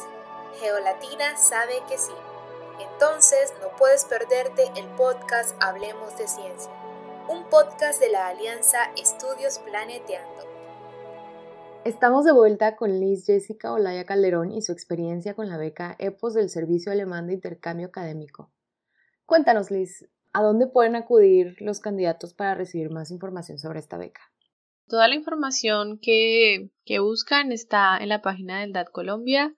Geolatina 0.60 1.36
sabe 1.38 1.74
que 1.89 1.98
sí. 1.98 2.13
Entonces 2.79 3.53
no 3.62 3.75
puedes 3.77 4.05
perderte 4.05 4.63
el 4.77 4.88
podcast 4.95 5.55
Hablemos 5.62 6.17
de 6.17 6.27
Ciencia, 6.27 6.72
un 7.27 7.50
podcast 7.50 8.00
de 8.00 8.10
la 8.10 8.27
Alianza 8.27 8.77
Estudios 8.95 9.60
Planeteando. 9.60 10.43
Estamos 11.86 12.24
de 12.24 12.31
vuelta 12.31 12.75
con 12.75 13.00
Liz 13.00 13.25
Jessica 13.25 13.74
Olaya 13.74 14.05
Calderón 14.05 14.51
y 14.51 14.62
su 14.62 14.72
experiencia 14.72 15.33
con 15.33 15.50
la 15.50 15.57
beca 15.57 15.95
EPOS 16.00 16.36
del 16.36 16.50
Servicio 16.50 16.91
Alemán 16.91 17.27
de 17.27 17.33
Intercambio 17.33 17.88
Académico. 17.88 18.51
Cuéntanos, 19.25 19.72
Liz, 19.72 20.07
¿a 20.33 20.43
dónde 20.43 20.67
pueden 20.67 20.95
acudir 20.95 21.55
los 21.60 21.79
candidatos 21.79 22.33
para 22.33 22.55
recibir 22.55 22.89
más 22.89 23.12
información 23.12 23.57
sobre 23.57 23.79
esta 23.79 23.98
beca? 23.98 24.22
Toda 24.88 25.07
la 25.07 25.15
información 25.15 26.00
que, 26.00 26.69
que 26.86 27.00
buscan 27.00 27.51
está 27.51 27.98
en 27.98 28.10
la 28.10 28.22
página 28.22 28.62
del 28.62 28.74
DAT 28.74 28.89
Colombia 28.91 29.55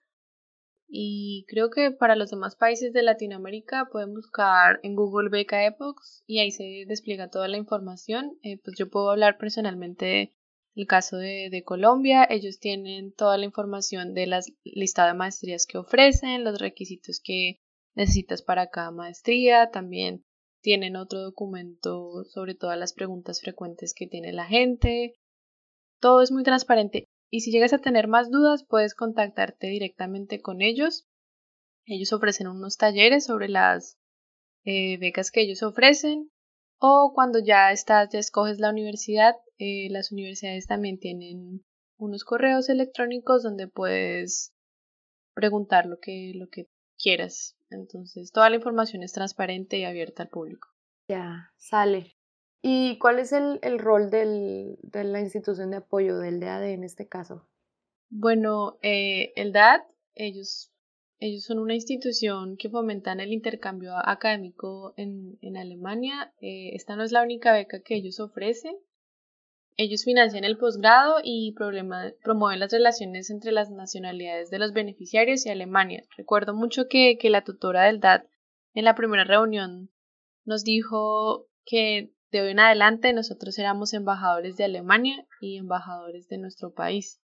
y 0.88 1.44
creo 1.48 1.70
que 1.70 1.90
para 1.90 2.16
los 2.16 2.30
demás 2.30 2.54
países 2.56 2.92
de 2.92 3.02
Latinoamérica 3.02 3.88
pueden 3.90 4.14
buscar 4.14 4.78
en 4.82 4.94
Google 4.94 5.30
Beca 5.30 5.66
Epox 5.66 6.22
y 6.26 6.38
ahí 6.38 6.52
se 6.52 6.84
despliega 6.86 7.28
toda 7.28 7.48
la 7.48 7.56
información. 7.56 8.38
Eh, 8.42 8.58
pues 8.62 8.76
yo 8.78 8.88
puedo 8.88 9.10
hablar 9.10 9.36
personalmente 9.38 10.34
del 10.74 10.86
caso 10.86 11.16
de, 11.16 11.48
de, 11.50 11.64
Colombia. 11.64 12.26
Ellos 12.28 12.60
tienen 12.60 13.12
toda 13.12 13.36
la 13.36 13.46
información 13.46 14.14
de 14.14 14.26
las 14.26 14.52
listas 14.64 15.08
de 15.08 15.14
maestrías 15.18 15.66
que 15.66 15.78
ofrecen, 15.78 16.44
los 16.44 16.60
requisitos 16.60 17.20
que 17.22 17.58
necesitas 17.94 18.42
para 18.42 18.68
cada 18.68 18.92
maestría. 18.92 19.70
También 19.70 20.24
tienen 20.60 20.96
otro 20.96 21.20
documento 21.20 22.24
sobre 22.24 22.54
todas 22.54 22.78
las 22.78 22.92
preguntas 22.92 23.40
frecuentes 23.40 23.92
que 23.92 24.06
tiene 24.06 24.32
la 24.32 24.46
gente. 24.46 25.14
Todo 25.98 26.22
es 26.22 26.30
muy 26.30 26.44
transparente 26.44 27.05
y 27.36 27.40
si 27.40 27.50
llegas 27.50 27.74
a 27.74 27.78
tener 27.78 28.08
más 28.08 28.30
dudas, 28.30 28.64
puedes 28.64 28.94
contactarte 28.94 29.66
directamente 29.66 30.40
con 30.40 30.62
ellos. 30.62 31.06
Ellos 31.84 32.14
ofrecen 32.14 32.48
unos 32.48 32.78
talleres 32.78 33.26
sobre 33.26 33.50
las 33.50 33.98
eh, 34.64 34.96
becas 34.96 35.30
que 35.30 35.42
ellos 35.42 35.62
ofrecen. 35.62 36.30
O 36.78 37.12
cuando 37.14 37.38
ya 37.38 37.72
estás, 37.72 38.08
ya 38.10 38.20
escoges 38.20 38.58
la 38.58 38.70
universidad, 38.70 39.34
eh, 39.58 39.88
las 39.90 40.12
universidades 40.12 40.66
también 40.66 40.98
tienen 40.98 41.62
unos 41.98 42.24
correos 42.24 42.70
electrónicos 42.70 43.42
donde 43.42 43.68
puedes 43.68 44.54
preguntar 45.34 45.84
lo 45.84 45.98
que, 45.98 46.32
lo 46.34 46.48
que 46.48 46.70
quieras. 46.98 47.54
Entonces, 47.68 48.32
toda 48.32 48.48
la 48.48 48.56
información 48.56 49.02
es 49.02 49.12
transparente 49.12 49.76
y 49.76 49.84
abierta 49.84 50.22
al 50.22 50.30
público. 50.30 50.68
Ya, 51.06 51.52
sale. 51.58 52.15
¿Y 52.68 52.98
cuál 52.98 53.20
es 53.20 53.30
el, 53.30 53.60
el 53.62 53.78
rol 53.78 54.10
del, 54.10 54.76
de 54.82 55.04
la 55.04 55.20
institución 55.20 55.70
de 55.70 55.76
apoyo, 55.76 56.18
del 56.18 56.40
DAD 56.40 56.64
en 56.64 56.82
este 56.82 57.06
caso? 57.06 57.46
Bueno, 58.10 58.80
eh, 58.82 59.32
el 59.36 59.52
DAD, 59.52 59.82
ellos, 60.16 60.72
ellos 61.20 61.44
son 61.44 61.60
una 61.60 61.74
institución 61.74 62.56
que 62.56 62.68
fomentan 62.68 63.20
el 63.20 63.32
intercambio 63.32 63.92
académico 64.04 64.94
en, 64.96 65.38
en 65.42 65.56
Alemania. 65.56 66.34
Eh, 66.40 66.70
esta 66.74 66.96
no 66.96 67.04
es 67.04 67.12
la 67.12 67.22
única 67.22 67.52
beca 67.52 67.82
que 67.84 67.94
ellos 67.94 68.18
ofrecen. 68.18 68.76
Ellos 69.76 70.02
financian 70.02 70.42
el 70.42 70.58
posgrado 70.58 71.20
y 71.22 71.54
promueven 71.54 72.58
las 72.58 72.72
relaciones 72.72 73.30
entre 73.30 73.52
las 73.52 73.70
nacionalidades 73.70 74.50
de 74.50 74.58
los 74.58 74.72
beneficiarios 74.72 75.46
y 75.46 75.50
Alemania. 75.50 76.02
Recuerdo 76.16 76.52
mucho 76.52 76.88
que, 76.88 77.16
que 77.16 77.30
la 77.30 77.44
tutora 77.44 77.84
del 77.84 78.00
DAD 78.00 78.24
en 78.74 78.84
la 78.84 78.96
primera 78.96 79.22
reunión 79.22 79.92
nos 80.44 80.64
dijo 80.64 81.46
que 81.64 82.15
de 82.36 82.42
hoy 82.42 82.50
en 82.50 82.60
adelante 82.60 83.12
nosotros 83.12 83.58
éramos 83.58 83.94
embajadores 83.94 84.56
de 84.56 84.64
Alemania 84.64 85.26
y 85.40 85.56
embajadores 85.56 86.28
de 86.28 86.38
nuestro 86.38 86.72
país, 86.72 87.20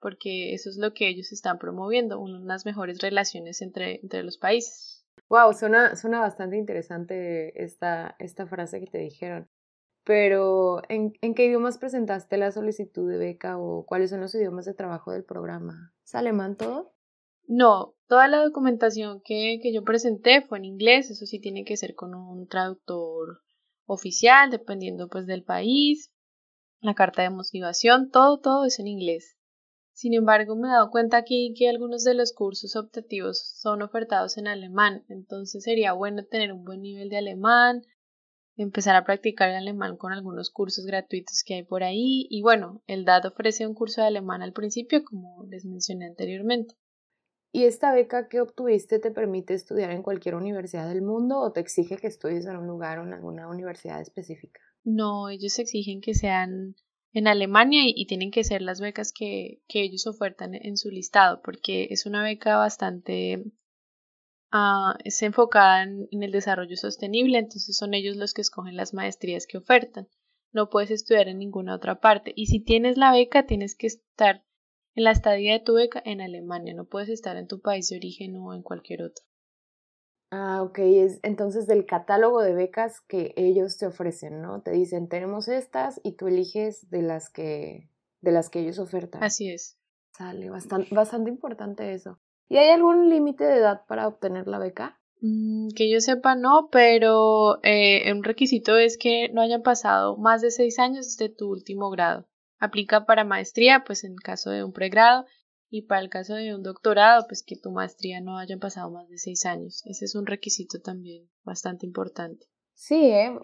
porque 0.00 0.52
eso 0.52 0.68
es 0.68 0.76
lo 0.76 0.92
que 0.92 1.08
ellos 1.08 1.32
están 1.32 1.58
promoviendo, 1.58 2.20
unas 2.20 2.66
mejores 2.66 3.00
relaciones 3.00 3.62
entre, 3.62 4.00
entre 4.02 4.22
los 4.22 4.36
países. 4.36 5.06
Wow, 5.28 5.54
suena, 5.54 5.96
suena 5.96 6.20
bastante 6.20 6.56
interesante 6.56 7.62
esta, 7.62 8.16
esta 8.18 8.46
frase 8.46 8.80
que 8.80 8.86
te 8.86 8.98
dijeron. 8.98 9.48
Pero, 10.04 10.82
¿en, 10.88 11.12
¿en, 11.20 11.34
qué 11.34 11.46
idiomas 11.46 11.78
presentaste 11.78 12.36
la 12.36 12.52
solicitud 12.52 13.08
de 13.08 13.16
beca 13.16 13.58
o 13.58 13.86
cuáles 13.86 14.10
son 14.10 14.20
los 14.20 14.34
idiomas 14.34 14.64
de 14.64 14.74
trabajo 14.74 15.12
del 15.12 15.24
programa? 15.24 15.94
¿Es 16.04 16.14
alemán 16.14 16.56
todo? 16.56 16.92
No, 17.46 17.94
toda 18.08 18.28
la 18.28 18.42
documentación 18.44 19.22
que, 19.24 19.58
que 19.62 19.72
yo 19.72 19.84
presenté 19.84 20.42
fue 20.42 20.58
en 20.58 20.64
inglés, 20.64 21.10
eso 21.10 21.26
sí 21.26 21.40
tiene 21.40 21.64
que 21.64 21.76
ser 21.76 21.94
con 21.94 22.14
un 22.14 22.46
traductor 22.46 23.40
oficial, 23.92 24.50
dependiendo 24.50 25.08
pues 25.08 25.26
del 25.26 25.42
país, 25.42 26.12
la 26.80 26.94
carta 26.94 27.22
de 27.22 27.30
motivación, 27.30 28.10
todo, 28.10 28.38
todo 28.38 28.64
es 28.64 28.78
en 28.78 28.86
inglés. 28.86 29.36
Sin 29.92 30.14
embargo, 30.14 30.56
me 30.56 30.68
he 30.68 30.70
dado 30.70 30.90
cuenta 30.90 31.18
aquí 31.18 31.52
que 31.56 31.68
algunos 31.68 32.04
de 32.04 32.14
los 32.14 32.32
cursos 32.32 32.76
optativos 32.76 33.38
son 33.60 33.82
ofertados 33.82 34.38
en 34.38 34.46
alemán, 34.46 35.04
entonces 35.08 35.64
sería 35.64 35.92
bueno 35.92 36.24
tener 36.24 36.52
un 36.52 36.64
buen 36.64 36.80
nivel 36.80 37.08
de 37.08 37.18
alemán, 37.18 37.82
empezar 38.56 38.94
a 38.94 39.04
practicar 39.04 39.50
el 39.50 39.56
alemán 39.56 39.96
con 39.96 40.12
algunos 40.12 40.50
cursos 40.50 40.86
gratuitos 40.86 41.42
que 41.44 41.54
hay 41.54 41.62
por 41.64 41.82
ahí 41.82 42.26
y 42.30 42.42
bueno, 42.42 42.82
el 42.86 43.04
DAD 43.04 43.26
ofrece 43.26 43.66
un 43.66 43.74
curso 43.74 44.00
de 44.00 44.06
alemán 44.06 44.40
al 44.40 44.52
principio 44.52 45.02
como 45.04 45.44
les 45.50 45.64
mencioné 45.64 46.06
anteriormente. 46.06 46.76
¿Y 47.52 47.64
esta 47.64 47.92
beca 47.92 48.28
que 48.28 48.40
obtuviste 48.40 49.00
te 49.00 49.10
permite 49.10 49.54
estudiar 49.54 49.90
en 49.90 50.02
cualquier 50.02 50.36
universidad 50.36 50.88
del 50.88 51.02
mundo 51.02 51.40
o 51.40 51.50
te 51.50 51.60
exige 51.60 51.96
que 51.96 52.06
estudies 52.06 52.46
en 52.46 52.56
un 52.56 52.66
lugar 52.66 53.00
o 53.00 53.02
en 53.04 53.12
alguna 53.12 53.48
universidad 53.48 54.00
específica? 54.00 54.60
No, 54.84 55.28
ellos 55.28 55.58
exigen 55.58 56.00
que 56.00 56.14
sean 56.14 56.76
en 57.12 57.26
Alemania 57.26 57.82
y, 57.84 58.06
tienen 58.06 58.30
que 58.30 58.44
ser 58.44 58.62
las 58.62 58.80
becas 58.80 59.12
que, 59.12 59.62
que, 59.66 59.82
ellos 59.82 60.06
ofertan 60.06 60.54
en 60.54 60.76
su 60.76 60.90
listado, 60.90 61.42
porque 61.42 61.88
es 61.90 62.06
una 62.06 62.22
beca 62.22 62.56
bastante 62.56 63.42
uh, 64.52 64.94
es 65.04 65.20
enfocada 65.22 65.82
en, 65.82 66.06
en, 66.12 66.22
el 66.22 66.30
desarrollo 66.30 66.76
sostenible, 66.76 67.38
entonces 67.38 67.76
son 67.76 67.94
ellos 67.94 68.16
los 68.16 68.32
que 68.32 68.42
escogen 68.42 68.76
las 68.76 68.94
maestrías 68.94 69.48
que 69.48 69.58
ofertan. 69.58 70.08
No 70.52 70.70
puedes 70.70 70.92
estudiar 70.92 71.28
en 71.28 71.38
ninguna 71.38 71.74
otra 71.74 72.00
parte. 72.00 72.32
Y 72.34 72.46
si 72.46 72.60
tienes 72.60 72.96
la 72.96 73.12
beca, 73.12 73.46
tienes 73.46 73.76
que 73.76 73.88
estar 73.88 74.44
en 74.94 75.04
la 75.04 75.12
estadía 75.12 75.52
de 75.52 75.60
tu 75.60 75.74
beca 75.74 76.02
en 76.04 76.20
Alemania, 76.20 76.74
no 76.74 76.84
puedes 76.84 77.08
estar 77.08 77.36
en 77.36 77.46
tu 77.46 77.60
país 77.60 77.88
de 77.88 77.96
origen 77.96 78.36
o 78.36 78.54
en 78.54 78.62
cualquier 78.62 79.02
otro. 79.02 79.24
Ah, 80.32 80.62
ok, 80.62 80.78
es 80.78 81.18
entonces 81.22 81.66
del 81.66 81.86
catálogo 81.86 82.40
de 82.40 82.54
becas 82.54 83.00
que 83.00 83.34
ellos 83.36 83.78
te 83.78 83.86
ofrecen, 83.86 84.40
¿no? 84.40 84.62
Te 84.62 84.70
dicen, 84.70 85.08
tenemos 85.08 85.48
estas 85.48 86.00
y 86.04 86.12
tú 86.12 86.28
eliges 86.28 86.88
de 86.88 87.02
las 87.02 87.30
que, 87.30 87.90
de 88.20 88.30
las 88.30 88.48
que 88.48 88.60
ellos 88.60 88.78
ofertan. 88.78 89.24
Así 89.24 89.50
es. 89.50 89.76
Sale, 90.12 90.50
bastante, 90.50 90.94
bastante 90.94 91.30
importante 91.30 91.92
eso. 91.94 92.20
¿Y 92.48 92.58
hay 92.58 92.70
algún 92.70 93.08
límite 93.08 93.44
de 93.44 93.56
edad 93.56 93.82
para 93.86 94.06
obtener 94.06 94.46
la 94.46 94.58
beca? 94.58 95.00
Mm, 95.20 95.68
que 95.74 95.90
yo 95.90 96.00
sepa, 96.00 96.36
no, 96.36 96.68
pero 96.70 97.58
eh, 97.62 98.10
un 98.12 98.22
requisito 98.22 98.78
es 98.78 98.98
que 98.98 99.28
no 99.32 99.40
hayan 99.40 99.62
pasado 99.62 100.16
más 100.16 100.42
de 100.42 100.50
seis 100.50 100.78
años 100.78 101.06
desde 101.06 101.28
tu 101.28 101.50
último 101.50 101.90
grado. 101.90 102.26
Aplica 102.60 103.06
para 103.06 103.24
maestría, 103.24 103.82
pues 103.84 104.04
en 104.04 104.14
caso 104.16 104.50
de 104.50 104.62
un 104.62 104.72
pregrado, 104.72 105.24
y 105.70 105.82
para 105.82 106.00
el 106.00 106.10
caso 106.10 106.34
de 106.34 106.54
un 106.54 106.62
doctorado, 106.62 107.26
pues 107.28 107.42
que 107.42 107.56
tu 107.56 107.70
maestría 107.70 108.20
no 108.20 108.38
haya 108.38 108.56
pasado 108.58 108.90
más 108.90 109.08
de 109.08 109.18
seis 109.18 109.46
años. 109.46 109.82
Ese 109.86 110.04
es 110.04 110.14
un 110.14 110.26
requisito 110.26 110.80
también 110.80 111.28
bastante 111.44 111.86
importante. 111.86 112.46
Sí, 112.74 113.10
¿eh? 113.10 113.38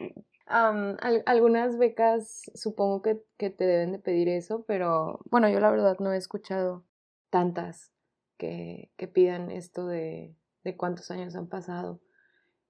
algunas 0.46 1.76
becas 1.76 2.42
supongo 2.54 3.02
que, 3.02 3.16
te 3.50 3.64
deben 3.64 3.92
de 3.92 3.98
pedir 3.98 4.28
eso, 4.28 4.64
pero 4.66 5.20
bueno, 5.30 5.48
yo 5.48 5.60
la 5.60 5.70
verdad 5.70 5.96
no 5.98 6.12
he 6.12 6.16
escuchado 6.16 6.84
tantas 7.30 7.92
que, 8.36 8.92
que 8.96 9.08
pidan 9.08 9.50
esto 9.50 9.86
de, 9.86 10.36
de 10.62 10.76
cuántos 10.76 11.10
años 11.10 11.34
han 11.36 11.48
pasado. 11.48 12.00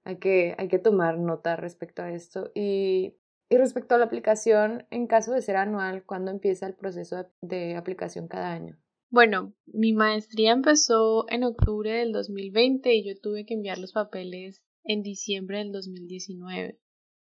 Hay 0.03 0.17
que, 0.17 0.55
hay 0.57 0.69
que 0.69 0.79
tomar 0.79 1.17
nota 1.17 1.55
respecto 1.55 2.01
a 2.01 2.11
esto. 2.11 2.51
Y 2.55 3.17
y 3.49 3.57
respecto 3.57 3.95
a 3.95 3.97
la 3.97 4.05
aplicación, 4.05 4.85
en 4.91 5.07
caso 5.07 5.31
de 5.31 5.41
ser 5.41 5.55
anual, 5.55 6.03
¿cuándo 6.05 6.31
empieza 6.31 6.67
el 6.67 6.75
proceso 6.75 7.25
de 7.41 7.75
aplicación 7.75 8.27
cada 8.27 8.51
año? 8.51 8.77
Bueno, 9.09 9.53
mi 9.65 9.93
maestría 9.93 10.51
empezó 10.51 11.25
en 11.29 11.45
octubre 11.45 11.91
del 11.91 12.11
2020 12.11 12.93
y 12.93 13.05
yo 13.05 13.19
tuve 13.21 13.45
que 13.45 13.53
enviar 13.53 13.77
los 13.77 13.93
papeles 13.93 14.61
en 14.83 15.01
diciembre 15.01 15.59
del 15.59 15.71
2019. 15.71 16.77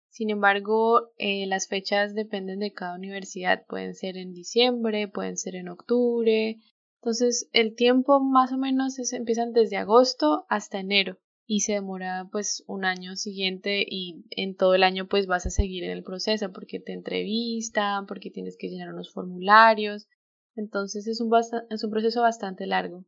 Sin 0.08 0.30
embargo, 0.30 1.10
eh, 1.18 1.46
las 1.46 1.68
fechas 1.68 2.14
dependen 2.14 2.60
de 2.60 2.72
cada 2.72 2.96
universidad. 2.96 3.66
Pueden 3.66 3.94
ser 3.94 4.16
en 4.16 4.32
diciembre, 4.32 5.08
pueden 5.08 5.36
ser 5.36 5.54
en 5.54 5.68
octubre. 5.68 6.56
Entonces, 7.02 7.50
el 7.52 7.74
tiempo 7.74 8.20
más 8.20 8.52
o 8.52 8.56
menos 8.56 8.98
es, 8.98 9.12
empiezan 9.12 9.52
desde 9.52 9.76
agosto 9.76 10.46
hasta 10.48 10.80
enero 10.80 11.18
y 11.46 11.60
se 11.60 11.72
demora 11.72 12.28
pues 12.32 12.64
un 12.66 12.84
año 12.84 13.16
siguiente 13.16 13.84
y 13.86 14.24
en 14.30 14.56
todo 14.56 14.74
el 14.74 14.82
año 14.82 15.06
pues 15.06 15.26
vas 15.26 15.46
a 15.46 15.50
seguir 15.50 15.84
en 15.84 15.90
el 15.90 16.02
proceso 16.02 16.52
porque 16.52 16.80
te 16.80 16.92
entrevistan, 16.92 18.06
porque 18.06 18.30
tienes 18.30 18.56
que 18.56 18.68
llenar 18.68 18.92
unos 18.92 19.12
formularios. 19.12 20.08
Entonces 20.56 21.06
es 21.06 21.20
un, 21.20 21.30
es 21.70 21.84
un 21.84 21.90
proceso 21.90 22.22
bastante 22.22 22.66
largo. 22.66 23.04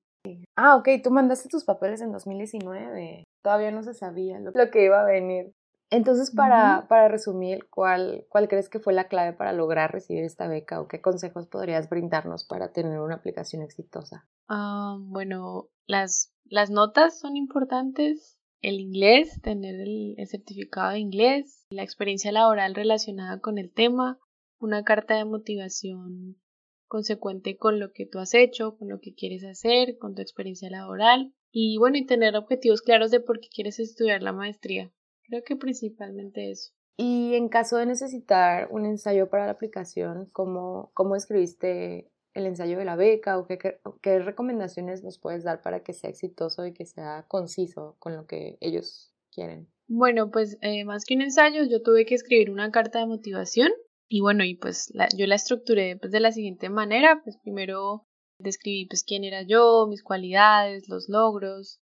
Ah, 0.56 0.76
ok, 0.76 0.88
tú 1.02 1.10
mandaste 1.10 1.48
tus 1.48 1.64
papeles 1.64 2.00
en 2.00 2.12
2019. 2.12 3.24
Todavía 3.42 3.70
no 3.70 3.82
se 3.82 3.94
sabía 3.94 4.38
lo, 4.38 4.52
que 4.52 4.84
iba 4.84 5.00
a 5.00 5.04
venir. 5.04 5.52
Entonces, 5.90 6.30
para, 6.30 6.86
para 6.86 7.08
resumir, 7.08 7.66
¿cuál, 7.70 8.26
¿cuál 8.28 8.46
crees 8.46 8.68
que 8.68 8.78
fue 8.78 8.92
la 8.92 9.08
clave 9.08 9.32
para 9.32 9.54
lograr 9.54 9.90
recibir 9.90 10.22
esta 10.22 10.46
beca 10.46 10.80
o 10.80 10.88
qué 10.88 11.00
consejos 11.00 11.46
podrías 11.46 11.88
brindarnos 11.88 12.44
para 12.44 12.72
tener 12.72 13.00
una 13.00 13.14
aplicación 13.14 13.62
exitosa? 13.62 14.26
Ah, 14.48 14.96
bueno, 15.00 15.68
las 15.86 16.32
las 16.50 16.70
notas 16.70 17.18
son 17.18 17.36
importantes, 17.36 18.38
el 18.62 18.80
inglés, 18.80 19.40
tener 19.42 19.74
el, 19.80 20.16
certificado 20.26 20.92
de 20.92 20.98
inglés, 20.98 21.66
la 21.70 21.82
experiencia 21.82 22.32
laboral 22.32 22.74
relacionada 22.74 23.40
con 23.40 23.58
el 23.58 23.70
tema, 23.70 24.18
una 24.58 24.82
carta 24.82 25.16
de 25.16 25.26
motivación 25.26 26.40
consecuente 26.86 27.58
con 27.58 27.78
lo 27.78 27.92
que 27.92 28.06
tú 28.06 28.18
has 28.18 28.32
hecho, 28.32 28.78
con 28.78 28.88
lo 28.88 28.98
que 28.98 29.14
quieres 29.14 29.44
hacer, 29.44 29.98
con 29.98 30.14
tu 30.14 30.22
experiencia 30.22 30.70
laboral 30.70 31.34
y 31.52 31.76
bueno, 31.76 31.98
y 31.98 32.06
tener 32.06 32.34
objetivos 32.34 32.80
claros 32.80 33.10
de 33.10 33.20
por 33.20 33.40
qué 33.40 33.48
quieres 33.54 33.78
estudiar 33.78 34.22
la 34.22 34.32
maestría. 34.32 34.90
Creo 35.24 35.42
que 35.44 35.56
principalmente 35.56 36.50
eso. 36.50 36.72
Y 36.96 37.34
en 37.34 37.48
caso 37.48 37.76
de 37.76 37.86
necesitar 37.86 38.68
un 38.72 38.86
ensayo 38.86 39.28
para 39.28 39.44
la 39.44 39.52
aplicación, 39.52 40.30
¿cómo, 40.32 40.90
cómo 40.94 41.14
escribiste 41.14 42.10
el 42.38 42.46
ensayo 42.46 42.78
de 42.78 42.84
la 42.84 42.96
beca 42.96 43.38
o 43.38 43.46
qué, 43.46 44.18
recomendaciones 44.20 45.02
nos 45.02 45.18
puedes 45.18 45.44
dar 45.44 45.62
para 45.62 45.82
que 45.82 45.92
sea 45.92 46.10
exitoso 46.10 46.66
y 46.66 46.72
que 46.72 46.86
sea 46.86 47.24
conciso 47.28 47.96
con 47.98 48.16
lo 48.16 48.26
que 48.26 48.56
ellos 48.60 49.12
quieren? 49.30 49.68
Bueno, 49.88 50.30
pues 50.30 50.58
eh, 50.60 50.84
más 50.84 51.04
que 51.04 51.14
un 51.14 51.22
ensayo, 51.22 51.64
yo 51.64 51.82
tuve 51.82 52.06
que 52.06 52.14
escribir 52.14 52.50
una 52.50 52.70
carta 52.70 53.00
de 53.00 53.06
motivación 53.06 53.70
y 54.08 54.20
bueno, 54.20 54.44
y 54.44 54.54
pues 54.54 54.92
yo 55.16 55.26
la 55.26 55.34
estructuré 55.34 55.96
pues, 55.96 56.12
de 56.12 56.20
la 56.20 56.32
siguiente 56.32 56.70
manera, 56.70 57.20
pues 57.22 57.36
primero 57.42 58.04
describí 58.40 58.86
pues 58.86 59.04
quién 59.04 59.24
era 59.24 59.42
yo, 59.42 59.86
mis 59.88 60.02
cualidades, 60.02 60.88
los 60.88 61.08
logros, 61.08 61.80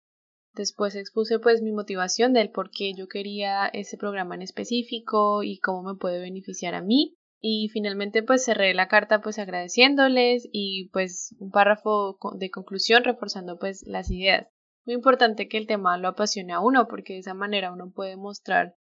después 0.55 0.95
expuse 0.95 1.39
pues 1.39 1.63
mi 1.63 1.73
motivación 1.73 2.33
del 2.33 2.51
por 2.51 2.71
qué 2.71 2.93
yo 2.95 3.09
quería 3.09 3.67
ese 3.67 3.97
programa 3.97 4.35
en 4.35 4.43
específico 4.43 5.43
y 5.43 5.59
cómo 5.59 5.83
me 5.83 5.99
puede 5.99 6.21
beneficiar 6.21 6.75
a 6.75 6.83
mí 6.83 7.17
y 7.47 7.69
finalmente 7.69 8.23
pues 8.23 8.43
cerré 8.43 8.73
la 8.73 8.89
carta 8.89 9.21
pues 9.21 9.39
agradeciéndoles 9.39 10.49
y 10.51 10.89
pues 10.95 11.37
un 11.39 11.51
párrafo 11.51 12.19
de 12.39 12.51
conclusión 12.51 13.05
reforzando 13.05 13.59
pues 13.59 13.87
las 13.87 14.11
ideas. 14.11 14.49
Muy 14.87 14.95
importante 14.95 15.47
que 15.47 15.59
el 15.59 15.67
tema 15.67 15.99
lo 15.99 16.09
apasione 16.09 16.55
a 16.55 16.61
uno 16.61 16.89
porque 16.89 17.13
de 17.13 17.19
esa 17.19 17.35
manera 17.35 17.71
uno 17.71 17.93
puede 17.95 18.17
mostrar 18.17 18.77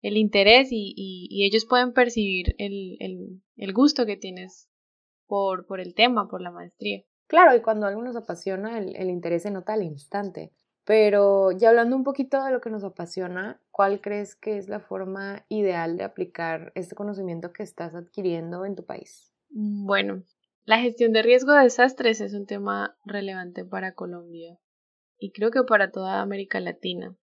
el 0.00 0.16
interés 0.16 0.68
y, 0.70 0.94
y, 0.96 1.44
ellos 1.44 1.66
pueden 1.66 1.92
percibir 1.92 2.54
el, 2.56 2.96
el, 3.00 3.42
el, 3.56 3.72
gusto 3.74 4.06
que 4.06 4.16
tienes 4.16 4.70
por, 5.26 5.66
por 5.66 5.78
el 5.78 5.94
tema, 5.94 6.26
por 6.26 6.40
la 6.40 6.50
maestría. 6.50 7.02
Claro, 7.26 7.54
y 7.54 7.60
cuando 7.60 7.86
algo 7.86 8.00
nos 8.00 8.16
apasiona, 8.16 8.78
el, 8.78 8.96
el 8.96 9.10
interés 9.10 9.42
se 9.42 9.50
nota 9.50 9.74
al 9.74 9.82
instante. 9.82 10.54
Pero 10.90 11.52
ya 11.52 11.68
hablando 11.68 11.94
un 11.94 12.02
poquito 12.02 12.42
de 12.42 12.50
lo 12.50 12.60
que 12.60 12.68
nos 12.68 12.82
apasiona, 12.82 13.62
¿cuál 13.70 14.00
crees 14.00 14.34
que 14.34 14.58
es 14.58 14.68
la 14.68 14.80
forma 14.80 15.46
ideal 15.48 15.96
de 15.96 16.02
aplicar 16.02 16.72
este 16.74 16.96
conocimiento 16.96 17.52
que 17.52 17.62
estás 17.62 17.94
adquiriendo 17.94 18.64
en 18.64 18.74
tu 18.74 18.84
país? 18.84 19.32
Mm, 19.50 19.86
bueno, 19.86 20.24
la 20.64 20.80
gestión 20.80 21.12
de 21.12 21.22
riesgo 21.22 21.52
de 21.52 21.62
desastres 21.62 22.20
es 22.20 22.34
un 22.34 22.44
tema 22.44 22.98
relevante 23.04 23.64
para 23.64 23.94
Colombia 23.94 24.58
y 25.16 25.30
creo 25.30 25.52
que 25.52 25.62
para 25.62 25.92
toda 25.92 26.22
América 26.22 26.58
Latina. 26.58 27.16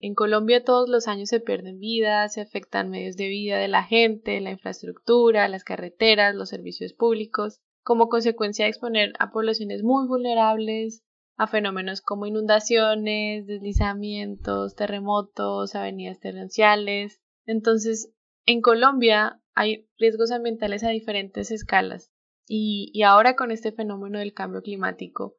En 0.00 0.16
Colombia 0.16 0.64
todos 0.64 0.88
los 0.88 1.06
años 1.06 1.28
se 1.28 1.38
pierden 1.38 1.78
vidas, 1.78 2.34
se 2.34 2.40
afectan 2.40 2.90
medios 2.90 3.16
de 3.16 3.28
vida 3.28 3.58
de 3.58 3.68
la 3.68 3.84
gente, 3.84 4.40
la 4.40 4.50
infraestructura, 4.50 5.46
las 5.46 5.62
carreteras, 5.62 6.34
los 6.34 6.48
servicios 6.48 6.92
públicos, 6.92 7.60
como 7.84 8.08
consecuencia 8.08 8.64
de 8.64 8.70
exponer 8.70 9.12
a 9.20 9.30
poblaciones 9.30 9.84
muy 9.84 10.08
vulnerables 10.08 11.05
a 11.36 11.46
fenómenos 11.46 12.00
como 12.00 12.26
inundaciones, 12.26 13.46
deslizamientos, 13.46 14.74
terremotos, 14.74 15.74
avenidas 15.74 16.20
torrenciales. 16.20 17.20
Entonces, 17.44 18.12
en 18.46 18.60
Colombia 18.60 19.40
hay 19.54 19.88
riesgos 19.98 20.30
ambientales 20.30 20.84
a 20.84 20.90
diferentes 20.90 21.50
escalas 21.50 22.10
y, 22.46 22.90
y 22.92 23.02
ahora 23.02 23.36
con 23.36 23.50
este 23.50 23.72
fenómeno 23.72 24.18
del 24.18 24.34
cambio 24.34 24.62
climático 24.62 25.36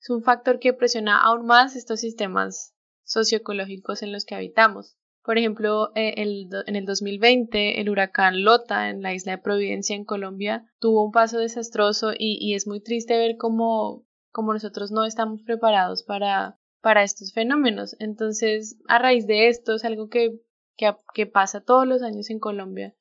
es 0.00 0.10
un 0.10 0.22
factor 0.22 0.58
que 0.58 0.72
presiona 0.72 1.20
aún 1.20 1.46
más 1.46 1.76
estos 1.76 2.00
sistemas 2.00 2.74
socioecológicos 3.04 4.02
en 4.02 4.12
los 4.12 4.24
que 4.24 4.34
habitamos. 4.34 4.96
Por 5.24 5.38
ejemplo, 5.38 5.90
eh, 5.94 6.14
en 6.16 6.76
el 6.76 6.86
2020, 6.86 7.80
el 7.80 7.90
huracán 7.90 8.44
Lota 8.44 8.88
en 8.88 9.02
la 9.02 9.12
isla 9.12 9.32
de 9.32 9.42
Providencia, 9.42 9.96
en 9.96 10.04
Colombia, 10.04 10.64
tuvo 10.78 11.04
un 11.04 11.12
paso 11.12 11.38
desastroso 11.38 12.12
y, 12.16 12.54
es 12.54 12.66
muy 12.66 12.80
triste 12.80 13.18
ver 13.18 13.36
cómo, 13.36 14.06
nosotros 14.36 14.90
no 14.90 15.04
estamos 15.04 15.42
preparados 15.42 16.02
para, 16.02 16.58
para 16.80 17.02
estos 17.02 17.32
fenómenos. 17.32 17.96
Entonces, 17.98 18.78
a 18.88 18.98
raíz 18.98 19.26
de 19.26 19.48
esto, 19.48 19.74
es 19.74 19.84
algo 19.84 20.08
que, 20.08 20.40
que, 20.76 21.26
pasa 21.26 21.60
todos 21.60 21.86
los 21.86 22.02
años 22.02 22.30
en 22.30 22.38
Colombia, 22.38 22.94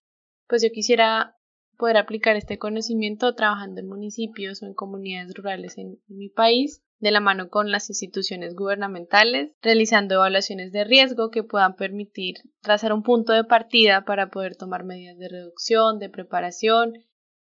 pues 0.47 0.63
yo 0.63 0.69
quisiera 0.71 1.35
poder 1.77 1.97
aplicar 1.97 2.35
este 2.35 2.57
conocimiento 2.57 3.35
trabajando 3.35 3.79
en 3.79 3.87
municipios 3.87 4.63
o 4.63 4.65
en 4.65 4.73
comunidades 4.73 5.33
rurales 5.35 5.77
en 5.77 5.99
mi 6.07 6.29
país 6.29 6.81
de 6.99 7.11
la 7.11 7.19
mano 7.19 7.49
con 7.49 7.71
las 7.71 7.89
instituciones 7.89 8.55
gubernamentales, 8.55 9.51
realizando 9.61 10.15
evaluaciones 10.15 10.71
de 10.71 10.83
riesgo 10.83 11.29
que 11.29 11.43
puedan 11.43 11.75
permitir 11.75 12.37
trazar 12.61 12.91
un 12.93 13.03
punto 13.03 13.33
de 13.33 13.43
partida 13.43 14.03
para 14.05 14.31
poder 14.31 14.55
tomar 14.55 14.83
medidas 14.83 15.19
de 15.19 15.29
reducción, 15.29 15.99
de 15.99 16.09
preparación 16.09 16.93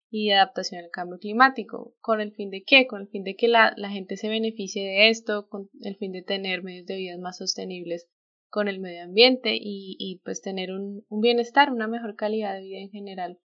y 0.10 0.32
adaptación 0.32 0.84
al 0.84 0.92
cambio 0.92 1.20
climático. 1.20 1.96
¿Con 2.02 2.22
el 2.22 2.32
fin 2.32 2.50
de 2.50 2.64
qué? 2.64 2.88
Con 2.88 3.02
el 3.02 3.08
fin 3.08 3.24
de 3.24 3.36
que 3.36 3.48
la, 3.48 3.74
gente 3.90 4.18
se 4.18 4.30
beneficie 4.30 4.84
de 4.84 5.10
esto, 5.10 5.48
con 5.50 5.70
el 5.82 5.96
fin 5.98 6.12
de 6.12 6.22
tener 6.22 6.64
medios 6.64 6.86
de 6.86 6.98
vida 6.98 7.18
más 7.18 7.38
sostenibles 7.38 8.08
con 8.50 8.68
el 8.68 8.80
medio 8.80 9.04
ambiente 9.04 9.58
y, 9.60 10.22
pues 10.24 10.42
tener 10.42 10.72
un 10.72 11.04
bienestar, 11.10 11.72
una 11.72 11.88
mejor 11.88 12.16
calidad 12.16 12.54
de 12.54 12.62
vida 12.62 12.80
en 12.80 12.90
general 12.90 13.40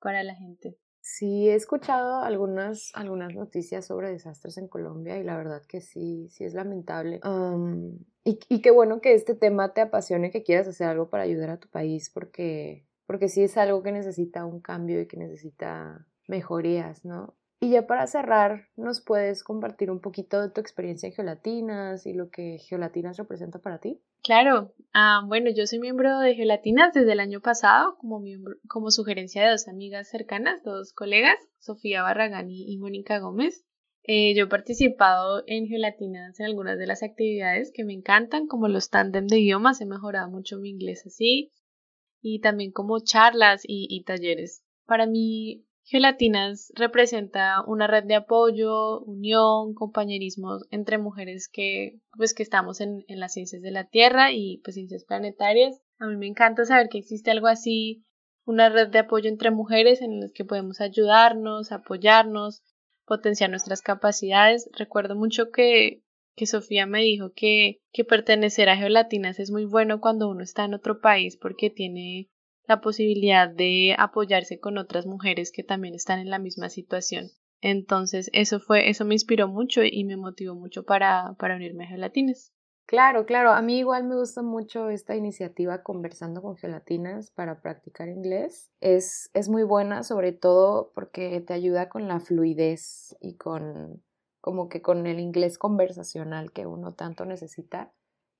para 0.00 0.24
la 0.24 0.34
gente. 0.34 0.76
Sí, 1.02 1.48
he 1.48 1.54
escuchado 1.54 2.20
algunas, 2.20 2.90
algunas 2.94 3.34
noticias 3.34 3.86
sobre 3.86 4.10
desastres 4.10 4.58
en 4.58 4.68
Colombia 4.68 5.18
y 5.18 5.24
la 5.24 5.36
verdad 5.36 5.62
que 5.66 5.80
sí, 5.80 6.28
sí 6.28 6.44
es 6.44 6.54
lamentable. 6.54 7.20
y, 8.22 8.38
y, 8.48 8.60
qué 8.60 8.70
bueno 8.70 9.00
que 9.00 9.14
este 9.14 9.34
tema 9.34 9.72
te 9.72 9.80
apasione, 9.80 10.30
que 10.30 10.42
quieras 10.42 10.68
hacer 10.68 10.88
algo 10.88 11.08
para 11.08 11.22
ayudar 11.22 11.50
a 11.50 11.58
tu 11.58 11.68
país, 11.68 12.10
porque, 12.10 12.86
porque 13.10 13.28
sí 13.28 13.42
es 13.42 13.56
algo 13.56 13.82
que 13.82 13.90
necesita 13.90 14.46
un 14.46 14.60
cambio 14.60 15.00
y 15.00 15.08
que 15.08 15.16
necesita 15.16 16.06
mejorías, 16.28 17.04
¿no? 17.04 17.34
Y 17.58 17.70
ya 17.70 17.84
para 17.88 18.06
cerrar, 18.06 18.68
¿nos 18.76 19.00
puedes 19.00 19.42
compartir 19.42 19.90
un 19.90 20.00
poquito 20.00 20.40
de 20.40 20.48
tu 20.48 20.60
experiencia 20.60 21.08
en 21.08 21.14
Geolatinas 21.14 22.06
y 22.06 22.12
lo 22.12 22.30
que 22.30 22.58
Geolatinas 22.60 23.16
representa 23.16 23.58
para 23.58 23.80
ti? 23.80 24.00
Claro, 24.22 24.74
ah, 24.94 25.24
bueno, 25.26 25.50
yo 25.50 25.66
soy 25.66 25.80
miembro 25.80 26.20
de 26.20 26.36
Geolatinas 26.36 26.94
desde 26.94 27.10
el 27.10 27.18
año 27.18 27.40
pasado 27.40 27.96
como, 27.98 28.20
miembro, 28.20 28.54
como 28.68 28.92
sugerencia 28.92 29.42
de 29.42 29.50
dos 29.50 29.66
amigas 29.66 30.08
cercanas, 30.08 30.62
dos 30.62 30.92
colegas, 30.92 31.34
Sofía 31.58 32.04
Barragán 32.04 32.46
y, 32.48 32.78
Mónica 32.78 33.18
Gómez. 33.18 33.66
Eh, 34.04 34.36
yo 34.36 34.44
he 34.44 34.48
participado 34.48 35.42
en 35.48 35.66
Geolatinas 35.66 36.38
en 36.38 36.46
algunas 36.46 36.78
de 36.78 36.86
las 36.86 37.02
actividades 37.02 37.72
que 37.74 37.82
me 37.82 37.92
encantan, 37.92 38.46
como 38.46 38.68
los 38.68 38.88
tándem 38.88 39.26
de 39.26 39.40
idiomas, 39.40 39.80
he 39.80 39.86
mejorado 39.86 40.30
mucho 40.30 40.60
mi 40.60 40.70
inglés 40.70 41.02
así, 41.06 41.50
y 42.20 42.40
también 42.40 42.72
como 42.72 43.00
charlas 43.00 43.62
y, 43.64 44.02
talleres. 44.04 44.62
Para 44.86 45.06
mí, 45.06 45.64
Geolatinas 45.84 46.72
representa 46.74 47.62
una 47.66 47.86
red 47.86 48.04
de 48.04 48.14
apoyo, 48.14 49.00
unión, 49.00 49.74
compañerismo 49.74 50.58
entre 50.70 50.98
mujeres 50.98 51.48
que, 51.48 52.00
pues, 52.16 52.34
que 52.34 52.42
estamos 52.42 52.80
en, 52.80 53.04
en 53.08 53.20
las 53.20 53.32
ciencias 53.32 53.62
de 53.62 53.70
la 53.70 53.84
Tierra 53.88 54.32
y 54.32 54.60
pues 54.62 54.74
ciencias 54.74 55.04
planetarias. 55.04 55.80
A 55.98 56.06
mí 56.06 56.16
me 56.16 56.26
encanta 56.26 56.64
saber 56.64 56.88
que 56.88 56.98
existe 56.98 57.30
algo 57.30 57.46
así, 57.46 58.04
una 58.44 58.68
red 58.68 58.88
de 58.88 59.00
apoyo 59.00 59.28
entre 59.28 59.50
mujeres 59.50 60.02
en 60.02 60.20
las 60.20 60.32
que 60.32 60.44
podemos 60.44 60.80
ayudarnos, 60.80 61.72
apoyarnos, 61.72 62.62
potenciar 63.06 63.50
nuestras 63.50 63.82
capacidades. 63.82 64.70
Recuerdo 64.72 65.16
mucho 65.16 65.50
que, 65.50 66.02
que 66.36 66.46
Sofía 66.46 66.86
me 66.86 67.00
dijo 67.00 67.32
que, 67.34 67.80
que 67.92 68.04
pertenecer 68.04 68.68
a 68.68 68.76
Geolatinas 68.76 69.38
es 69.38 69.50
muy 69.50 69.64
bueno 69.64 70.00
cuando 70.00 70.28
uno 70.28 70.42
está 70.42 70.64
en 70.64 70.74
otro 70.74 71.00
país 71.00 71.36
porque 71.36 71.70
tiene 71.70 72.30
la 72.66 72.80
posibilidad 72.80 73.48
de 73.48 73.94
apoyarse 73.98 74.60
con 74.60 74.78
otras 74.78 75.06
mujeres 75.06 75.52
que 75.52 75.64
también 75.64 75.94
están 75.94 76.20
en 76.20 76.30
la 76.30 76.38
misma 76.38 76.68
situación. 76.68 77.30
Entonces, 77.60 78.30
eso 78.32 78.60
fue, 78.60 78.88
eso 78.88 79.04
me 79.04 79.14
inspiró 79.14 79.48
mucho 79.48 79.82
y 79.84 80.04
me 80.04 80.16
motivó 80.16 80.54
mucho 80.54 80.84
para, 80.84 81.34
para 81.38 81.56
unirme 81.56 81.84
a 81.84 81.88
Gelatinas. 81.88 82.52
Claro, 82.90 83.24
claro, 83.24 83.52
a 83.52 83.62
mí 83.62 83.78
igual 83.78 84.02
me 84.02 84.16
gusta 84.16 84.42
mucho 84.42 84.90
esta 84.90 85.14
iniciativa 85.14 85.84
conversando 85.84 86.42
con 86.42 86.56
gelatinas 86.56 87.30
para 87.30 87.60
practicar 87.60 88.08
inglés. 88.08 88.72
Es, 88.80 89.30
es 89.32 89.48
muy 89.48 89.62
buena, 89.62 90.02
sobre 90.02 90.32
todo 90.32 90.90
porque 90.92 91.40
te 91.40 91.54
ayuda 91.54 91.88
con 91.88 92.08
la 92.08 92.18
fluidez 92.18 93.16
y 93.20 93.36
con 93.36 94.02
como 94.40 94.68
que 94.68 94.82
con 94.82 95.06
el 95.06 95.20
inglés 95.20 95.58
conversacional 95.58 96.52
que 96.52 96.66
uno 96.66 96.92
tanto 96.92 97.24
necesita 97.24 97.92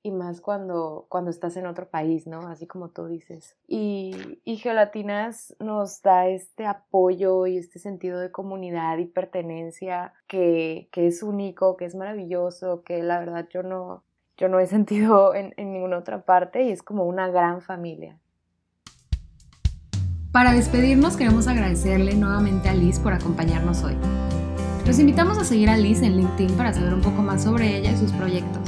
y 0.02 0.10
más 0.10 0.40
cuando, 0.40 1.06
cuando 1.08 1.30
estás 1.30 1.56
en 1.56 1.66
otro 1.66 1.88
país, 1.88 2.26
¿no? 2.26 2.48
Así 2.48 2.66
como 2.66 2.88
tú 2.90 3.06
dices. 3.06 3.56
Y, 3.66 4.40
y 4.44 4.56
Geolatinas 4.56 5.54
nos 5.58 6.00
da 6.02 6.26
este 6.28 6.66
apoyo 6.66 7.46
y 7.46 7.58
este 7.58 7.78
sentido 7.78 8.18
de 8.18 8.30
comunidad 8.30 8.96
y 8.98 9.06
pertenencia 9.06 10.14
que, 10.26 10.88
que 10.92 11.06
es 11.06 11.22
único, 11.22 11.76
que 11.76 11.84
es 11.84 11.94
maravilloso, 11.94 12.82
que 12.82 13.02
la 13.02 13.18
verdad 13.18 13.46
yo 13.52 13.62
no, 13.62 14.04
yo 14.36 14.48
no 14.48 14.58
he 14.58 14.66
sentido 14.66 15.34
en, 15.34 15.52
en 15.56 15.72
ninguna 15.72 15.98
otra 15.98 16.24
parte 16.24 16.62
y 16.62 16.70
es 16.70 16.82
como 16.82 17.04
una 17.04 17.28
gran 17.28 17.60
familia. 17.60 18.18
Para 20.32 20.52
despedirnos 20.52 21.16
queremos 21.16 21.48
agradecerle 21.48 22.14
nuevamente 22.14 22.68
a 22.68 22.74
Liz 22.74 23.00
por 23.00 23.12
acompañarnos 23.12 23.82
hoy. 23.82 23.96
Los 24.90 24.98
invitamos 24.98 25.38
a 25.38 25.44
seguir 25.44 25.70
a 25.70 25.76
Liz 25.76 26.02
en 26.02 26.16
LinkedIn 26.16 26.56
para 26.56 26.74
saber 26.74 26.92
un 26.92 27.00
poco 27.00 27.22
más 27.22 27.44
sobre 27.44 27.76
ella 27.76 27.92
y 27.92 27.96
sus 27.96 28.10
proyectos. 28.10 28.60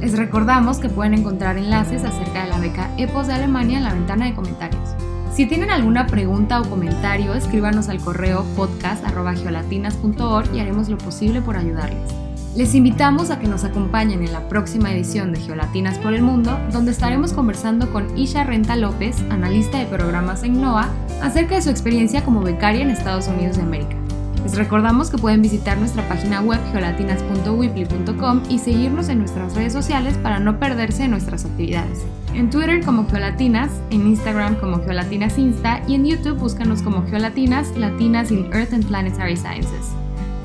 Les 0.00 0.18
recordamos 0.18 0.78
que 0.78 0.88
pueden 0.88 1.14
encontrar 1.14 1.58
enlaces 1.58 2.02
acerca 2.02 2.42
de 2.42 2.50
la 2.50 2.58
beca 2.58 2.90
EPOS 2.96 3.28
de 3.28 3.34
Alemania 3.34 3.78
en 3.78 3.84
la 3.84 3.94
ventana 3.94 4.24
de 4.24 4.34
comentarios. 4.34 4.96
Si 5.32 5.46
tienen 5.46 5.70
alguna 5.70 6.08
pregunta 6.08 6.60
o 6.60 6.68
comentario, 6.68 7.34
escríbanos 7.34 7.88
al 7.88 8.00
correo 8.00 8.44
podcast.geolatinas.org 8.56 10.52
y 10.56 10.58
haremos 10.58 10.88
lo 10.88 10.98
posible 10.98 11.40
por 11.40 11.56
ayudarles. 11.56 12.12
Les 12.56 12.74
invitamos 12.74 13.30
a 13.30 13.38
que 13.38 13.46
nos 13.46 13.62
acompañen 13.62 14.24
en 14.24 14.32
la 14.32 14.48
próxima 14.48 14.92
edición 14.92 15.32
de 15.32 15.38
Geolatinas 15.38 15.98
por 15.98 16.14
el 16.14 16.22
Mundo, 16.22 16.58
donde 16.72 16.90
estaremos 16.90 17.32
conversando 17.32 17.92
con 17.92 18.18
Isha 18.18 18.42
Renta 18.42 18.74
López, 18.74 19.22
analista 19.30 19.78
de 19.78 19.86
programas 19.86 20.42
en 20.42 20.60
NOAA, 20.60 20.88
acerca 21.22 21.54
de 21.54 21.62
su 21.62 21.70
experiencia 21.70 22.24
como 22.24 22.42
becaria 22.42 22.82
en 22.82 22.90
Estados 22.90 23.28
Unidos 23.28 23.54
de 23.58 23.62
América. 23.62 24.01
Les 24.42 24.56
recordamos 24.56 25.08
que 25.08 25.18
pueden 25.18 25.40
visitar 25.40 25.78
nuestra 25.78 26.06
página 26.08 26.40
web 26.40 26.60
geolatinas.wiply.com 26.72 28.42
y 28.48 28.58
seguirnos 28.58 29.08
en 29.08 29.20
nuestras 29.20 29.54
redes 29.54 29.72
sociales 29.72 30.18
para 30.18 30.40
no 30.40 30.58
perderse 30.58 31.06
nuestras 31.06 31.44
actividades. 31.44 32.00
En 32.34 32.50
Twitter 32.50 32.84
como 32.84 33.06
Geolatinas, 33.08 33.70
en 33.90 34.06
Instagram 34.06 34.56
como 34.56 34.82
Geolatinas 34.82 35.38
Insta 35.38 35.82
y 35.86 35.94
en 35.94 36.06
YouTube 36.06 36.38
búscanos 36.38 36.82
como 36.82 37.06
Geolatinas, 37.06 37.76
Latinas 37.76 38.30
in 38.32 38.52
Earth 38.52 38.72
and 38.72 38.86
Planetary 38.86 39.36
Sciences. 39.36 39.90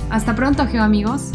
Hasta 0.10 0.36
pronto, 0.36 0.68
geoamigos. 0.68 1.32